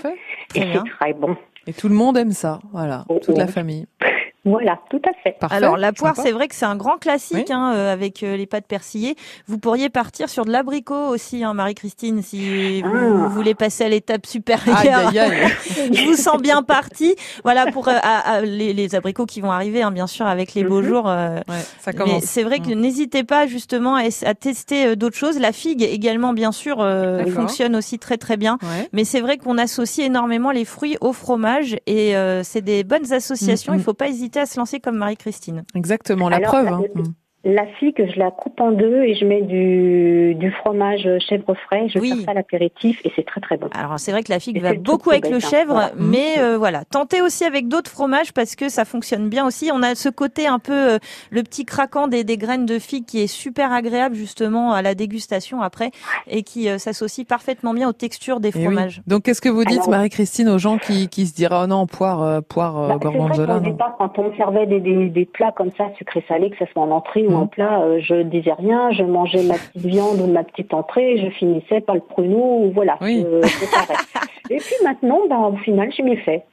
Et 0.55 0.61
c'est 0.61 0.85
très 0.99 1.13
bon. 1.15 1.37
Et 1.67 1.73
tout 1.73 1.89
le 1.89 1.95
monde 1.95 2.19
aime 2.19 2.33
ça, 2.33 2.59
voilà, 2.73 3.05
Oh, 3.09 3.19
toute 3.25 3.39
la 3.39 3.45
oh. 3.45 3.49
famille. 3.49 3.87
Voilà, 4.45 4.79
tout 4.91 5.01
à 5.09 5.13
fait. 5.23 5.37
Parfait, 5.41 5.57
Alors 5.57 5.77
la 5.77 5.93
poire, 5.93 6.15
c'est 6.17 6.33
vrai 6.33 6.49
que 6.49 6.55
c'est 6.55 6.67
un 6.67 6.77
grand 6.77 6.99
classique 6.99 7.51
hein, 7.51 7.73
euh, 7.75 7.93
avec 7.93 8.23
euh, 8.23 8.37
les 8.37 8.47
pâtes 8.47 8.67
persillées. 8.67 9.17
Vous 9.49 9.59
pourriez 9.59 9.89
partir 9.89 10.29
sur 10.29 10.45
de 10.45 10.51
l'abricot 10.51 10.95
aussi, 11.09 11.43
hein, 11.45 11.55
Marie-Christine, 11.55 12.23
si 12.23 12.83
vous, 12.83 12.91
Ah. 12.95 13.29
voulez 13.29 13.55
passer 13.55 13.85
à 13.85 13.89
l'étape 13.89 14.27
supérieure. 14.27 14.77
Aïe, 14.77 14.89
aïe, 14.89 15.19
aïe. 15.19 15.53
Je 15.93 16.05
vous 16.05 16.17
sens 16.17 16.41
bien 16.43 16.63
parti. 16.63 17.15
Voilà 17.43 17.67
pour 17.73 17.89
euh, 17.89 17.93
à- 18.03 18.33
à- 18.35 18.41
les, 18.43 18.73
les 18.75 18.95
abricots 18.95 19.27
qui 19.27 19.41
vont 19.41 19.51
arriver, 19.51 19.83
hein, 19.83 19.91
bien 19.91 20.07
sûr, 20.07 20.27
avec 20.27 20.55
les 20.55 20.63
beaux 20.65 20.83
Mhm. 20.83 20.89
jours. 20.89 21.09
euh, 21.09 21.37
Ouais, 21.49 21.55
ça 21.81 21.93
mais 21.93 21.99
commence. 21.99 22.25
c'est 22.25 22.43
vrai 22.43 22.59
que 22.61 22.69
n'hésitez 22.73 23.25
pas 23.25 23.47
justement 23.47 23.97
à, 23.97 24.05
tester 24.35 24.89
euh, 24.89 24.95
d'autres 24.97 25.17
choses. 25.17 25.39
La 25.39 25.53
figue 25.53 25.83
également, 25.83 26.33
bien 26.35 26.53
sûr, 26.53 26.79
euh, 26.81 27.25
fonctionne 27.27 27.75
aussi 27.77 27.99
très 27.99 28.19
très 28.19 28.37
bien. 28.37 28.59
Ouais. 28.63 28.89
Mais 28.93 29.05
c'est 29.05 29.21
vrai 29.21 29.39
qu'on 29.39 29.57
associe 29.59 30.07
énormément 30.07 30.51
les 30.51 30.65
fruits 30.67 30.97
au 31.01 31.13
fromage 31.13 31.77
et 31.87 32.15
euh, 32.17 32.43
c'est 32.43 32.61
des 32.63 32.85
bonnes 32.85 33.13
associations. 33.13 33.73
Mm, 33.73 33.77
mm. 33.77 33.79
Il 33.81 33.83
faut 33.85 33.95
pas 33.95 34.09
hésiter 34.09 34.34
à 34.41 34.47
se 34.47 34.59
lancer 34.59 34.81
comme 34.81 34.97
Marie-Christine. 34.97 35.65
Exactement, 35.75 36.29
la 36.29 36.37
Alors, 36.37 36.49
preuve. 36.51 36.65
la- 36.67 36.73
hein. 36.73 37.15
La 37.45 37.67
figue, 37.79 38.11
je 38.11 38.19
la 38.19 38.31
coupe 38.31 38.59
en 38.61 38.73
deux 38.73 39.03
et 39.03 39.15
je 39.15 39.25
mets 39.27 39.43
du, 39.43 40.35
du 40.35 40.51
fromage 40.53 41.07
chèvre 41.29 41.55
frais. 41.67 41.89
Je 41.89 41.99
Oui. 41.99 42.09
sers 42.09 42.19
ça 42.25 42.31
à 42.31 42.35
l'apéritif 42.35 43.01
et 43.05 43.13
c'est 43.15 43.25
très 43.27 43.41
très 43.41 43.57
bon. 43.59 43.69
Alors 43.79 43.99
c'est 43.99 44.13
vrai 44.13 44.23
que 44.23 44.33
la 44.33 44.41
figue 44.41 44.57
Et 44.57 44.61
va 44.61 44.71
c'est 44.71 44.79
beaucoup 44.79 45.11
avec 45.11 45.25
bête, 45.25 45.31
le 45.33 45.37
hein. 45.37 45.41
chèvre, 45.51 45.73
Voilà. 45.75 45.91
mais 45.99 46.39
euh, 46.39 46.57
voilà, 46.57 46.85
tentez 46.85 47.21
aussi 47.21 47.45
avec 47.45 47.69
d'autres 47.69 47.91
fromages 47.91 48.33
parce 48.33 48.57
que 48.57 48.69
ça 48.71 48.85
fonctionne 48.87 49.29
bien 49.29 49.47
aussi. 49.47 49.71
On 49.75 49.83
a 49.83 49.95
ce 49.95 50.09
côté 50.09 50.47
un 50.47 50.59
peu 50.59 50.95
euh, 50.95 50.99
le 51.31 51.43
petit 51.43 51.65
craquant 51.67 52.09
des, 52.09 52.25
des 52.25 52.39
graines 52.39 52.65
de 52.67 52.79
figue 52.79 53.05
qui 53.05 53.21
est 53.23 53.27
super 53.27 53.73
agréable 53.73 54.15
justement 54.15 54.73
à 54.73 54.81
la 54.81 54.95
dégustation 54.95 55.61
après 55.61 55.91
et 56.27 56.43
qui 56.45 56.69
euh, 56.71 56.79
s'associe 56.79 57.27
parfaitement 57.27 57.75
bien 57.75 57.89
aux 57.89 57.93
textures 57.93 58.41
des 58.41 58.53
Eh 58.55 58.59
oui. 58.59 58.65
fromages. 58.65 59.03
Donc, 59.07 59.25
qu'est-ce 59.25 59.43
que 59.43 59.51
vous 59.51 59.65
dites, 59.65 59.87
Marie-Christine, 59.87 60.49
aux 60.49 60.59
gens 60.59 60.79
qui, 60.79 61.09
qui 61.09 61.27
se 61.27 61.35
diraient, 61.35 61.65
oh 61.65 61.67
non, 61.67 61.87
poire, 61.87 62.23
euh, 62.23 62.41
poire 62.41 62.79
euh, 62.79 62.89
Bah, 62.89 62.97
c'est 63.03 63.09
vrai 63.09 63.19
gorgonzola, 63.19 63.55
qu'au 63.55 63.61
non 63.61 63.71
départ, 63.71 63.95
quand 63.99 64.19
on 64.19 64.35
servait 64.37 64.67
des, 64.67 64.81
des, 64.81 65.09
des 65.11 65.25
plats 65.27 65.53
comme 65.53 65.71
ça, 65.77 65.85
sucré-salé, 65.99 66.49
que 66.51 66.57
ce 66.59 66.65
soit 66.73 66.83
en 66.83 66.91
entrée 66.91 67.27
ou 67.27 67.34
Mhm. 67.35 67.43
en 67.43 67.47
plat, 67.47 67.81
euh, 67.83 68.01
je 68.01 68.23
disais 68.23 68.53
rien, 68.53 68.91
je 68.93 69.03
mangeais 69.03 69.43
ma 69.43 69.55
petite 69.55 69.85
viande 69.87 70.21
ou 70.21 70.27
ma 70.27 70.43
petite 70.45 70.73
entrée, 70.75 71.19
je 71.19 71.29
finissais 71.31 71.81
par 71.81 71.95
le 71.95 72.01
pruneau, 72.01 72.65
ou 72.65 72.73
voilà, 72.73 72.97
Oui. 73.01 73.25
je 73.43 73.49
séparais. 73.49 73.95
Et 74.51 74.57
puis 74.57 74.75
maintenant, 74.83 75.21
bah, 75.29 75.39
au 75.53 75.57
final, 75.59 75.91
j'ai 75.97 76.03
mieux 76.03 76.17
fait. 76.17 76.45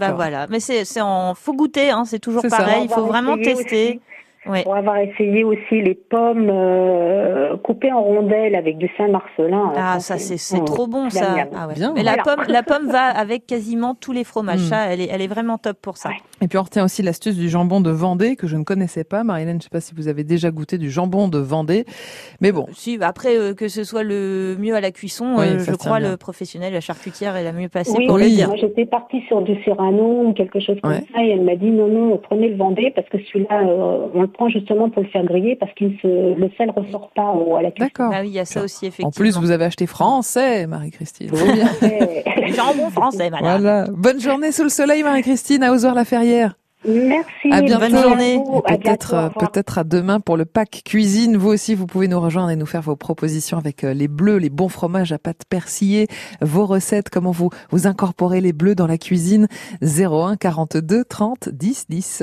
Bah 0.00 0.12
voilà, 0.14 0.46
mais 0.50 0.58
c'est 0.58 0.84
c'est 0.84 1.00
en 1.00 1.34
faut 1.34 1.52
goûter, 1.52 1.90
hein, 1.90 2.04
c'est 2.04 2.18
toujours 2.18 2.42
C'est 2.42 2.48
pareil. 2.50 2.82
Il 2.84 2.88
faut 2.88 3.04
vraiment 3.06 3.36
tester. 3.36 3.90
aussi. 3.90 4.00
Ouais. 4.48 4.62
Pour 4.62 4.76
avoir 4.76 4.96
essayé 4.98 5.44
aussi 5.44 5.82
les 5.82 5.94
pommes 5.94 6.48
euh, 6.50 7.56
coupées 7.58 7.92
en 7.92 8.02
rondelles 8.02 8.54
avec 8.54 8.78
du 8.78 8.88
Saint-Marcelin. 8.96 9.72
Ah, 9.76 9.96
euh, 9.96 9.98
ça 9.98 10.18
c'est 10.18 10.36
c'est 10.36 10.60
mmh, 10.60 10.64
trop 10.64 10.86
bon 10.86 11.10
ça. 11.10 11.34
Ah 11.54 11.66
ouais. 11.66 11.74
Bien. 11.74 11.92
Mais 11.94 12.02
la 12.02 12.16
pomme, 12.18 12.44
la 12.48 12.62
pomme 12.62 12.86
va 12.88 13.04
avec 13.16 13.46
quasiment 13.46 13.94
tous 13.94 14.12
les 14.12 14.24
fromages. 14.24 14.60
Mm. 14.60 14.68
Ça, 14.68 14.86
elle 14.92 15.00
est, 15.00 15.08
elle 15.10 15.22
est 15.22 15.26
vraiment 15.26 15.58
top 15.58 15.78
pour 15.80 15.96
ça. 15.96 16.10
Ouais. 16.10 16.16
Et 16.42 16.48
puis 16.48 16.58
on 16.58 16.62
retient 16.62 16.84
aussi 16.84 17.02
l'astuce 17.02 17.36
du 17.36 17.48
jambon 17.48 17.80
de 17.80 17.90
Vendée 17.90 18.36
que 18.36 18.46
je 18.46 18.56
ne 18.56 18.64
connaissais 18.64 19.04
pas. 19.04 19.24
Marilène, 19.24 19.58
je 19.58 19.64
sais 19.64 19.70
pas 19.70 19.80
si 19.80 19.94
vous 19.94 20.08
avez 20.08 20.22
déjà 20.24 20.50
goûté 20.50 20.78
du 20.78 20.90
jambon 20.90 21.28
de 21.28 21.38
Vendée, 21.38 21.84
mais 22.40 22.52
bon. 22.52 22.66
Si, 22.72 22.98
bah 22.98 23.08
après 23.08 23.36
euh, 23.36 23.54
que 23.54 23.68
ce 23.68 23.84
soit 23.84 24.02
le 24.02 24.56
mieux 24.58 24.74
à 24.74 24.80
la 24.80 24.90
cuisson, 24.90 25.34
Oui, 25.38 25.46
euh, 25.46 25.58
je 25.58 25.72
crois 25.72 25.98
bien. 25.98 26.10
le 26.10 26.16
professionnel, 26.16 26.72
la 26.72 26.80
charcutière 26.80 27.36
est 27.36 27.44
la 27.44 27.52
mieux 27.52 27.68
Oui, 27.74 28.06
pour 28.06 28.16
oui. 28.16 28.22
le 28.22 28.26
oui, 28.26 28.34
dire. 28.36 28.48
moi 28.48 28.56
j'étais 28.56 28.84
partie 28.86 29.22
sur 29.28 29.40
du 29.42 29.60
Serrano 29.64 30.24
ou 30.26 30.32
quelque 30.34 30.60
chose 30.60 30.76
comme 30.82 30.92
Ouais. 30.92 31.02
ça 31.14 31.22
et 31.24 31.30
elle 31.30 31.42
m'a 31.42 31.56
dit 31.56 31.70
non, 31.70 31.88
non, 31.88 32.18
prenez 32.18 32.48
le 32.48 32.56
Vendée 32.56 32.92
parce 32.94 33.08
que 33.08 33.18
celui-là, 33.18 33.62
euh, 33.62 34.06
on 34.14 34.20
le 34.22 34.28
prend 34.36 34.48
justement 34.48 34.90
pour 34.90 35.02
le 35.02 35.08
faire 35.08 35.24
griller 35.24 35.56
parce 35.56 35.72
qu'il 35.74 35.98
se, 36.00 36.38
le 36.38 36.50
sel 36.56 36.70
ressort 36.70 37.10
pas 37.14 37.32
au, 37.32 37.56
à 37.56 37.62
la 37.62 37.70
cuisson. 37.70 37.86
D'accord. 37.86 38.12
Ah 38.14 38.20
oui, 38.20 38.28
il 38.28 38.34
y 38.34 38.38
a 38.38 38.44
ça 38.44 38.62
aussi 38.62 38.86
effectivement. 38.86 39.08
En 39.08 39.12
plus, 39.12 39.38
vous 39.38 39.50
avez 39.50 39.64
acheté 39.64 39.86
français, 39.86 40.66
Marie-Christine. 40.66 41.30
Ouais. 41.32 42.24
jambon 42.54 42.90
français, 42.90 43.30
madame. 43.30 43.60
Voilà. 43.60 43.86
Bonne 43.90 44.20
journée 44.20 44.52
sous 44.52 44.62
le 44.62 44.68
soleil, 44.68 45.02
Marie-Christine, 45.02 45.62
à 45.62 45.72
Ozoir-la-Ferrière. 45.72 46.54
Merci. 46.86 47.50
À 47.50 47.62
bientôt. 47.62 47.86
Bonne 47.86 48.02
journée. 48.02 48.38
Peut-être, 48.66 49.30
peut-être 49.38 49.78
à 49.78 49.84
demain 49.84 50.20
pour 50.20 50.36
le 50.36 50.44
pack 50.44 50.82
cuisine. 50.84 51.36
Vous 51.36 51.48
aussi, 51.48 51.74
vous 51.74 51.86
pouvez 51.86 52.06
nous 52.06 52.20
rejoindre 52.20 52.50
et 52.50 52.56
nous 52.56 52.66
faire 52.66 52.82
vos 52.82 52.96
propositions 52.96 53.58
avec 53.58 53.82
euh, 53.82 53.92
les 53.92 54.08
bleus, 54.08 54.36
les 54.36 54.50
bons 54.50 54.68
fromages 54.68 55.12
à 55.12 55.18
pâte 55.18 55.42
persillée, 55.48 56.06
vos 56.40 56.66
recettes, 56.66 57.10
comment 57.10 57.32
vous, 57.32 57.50
vous 57.70 57.86
incorporez 57.86 58.40
les 58.40 58.52
bleus 58.52 58.74
dans 58.74 58.86
la 58.86 58.98
cuisine? 58.98 59.48
01 59.82 60.36
42 60.36 61.04
30 61.04 61.48
10 61.48 61.86
10. 61.88 62.22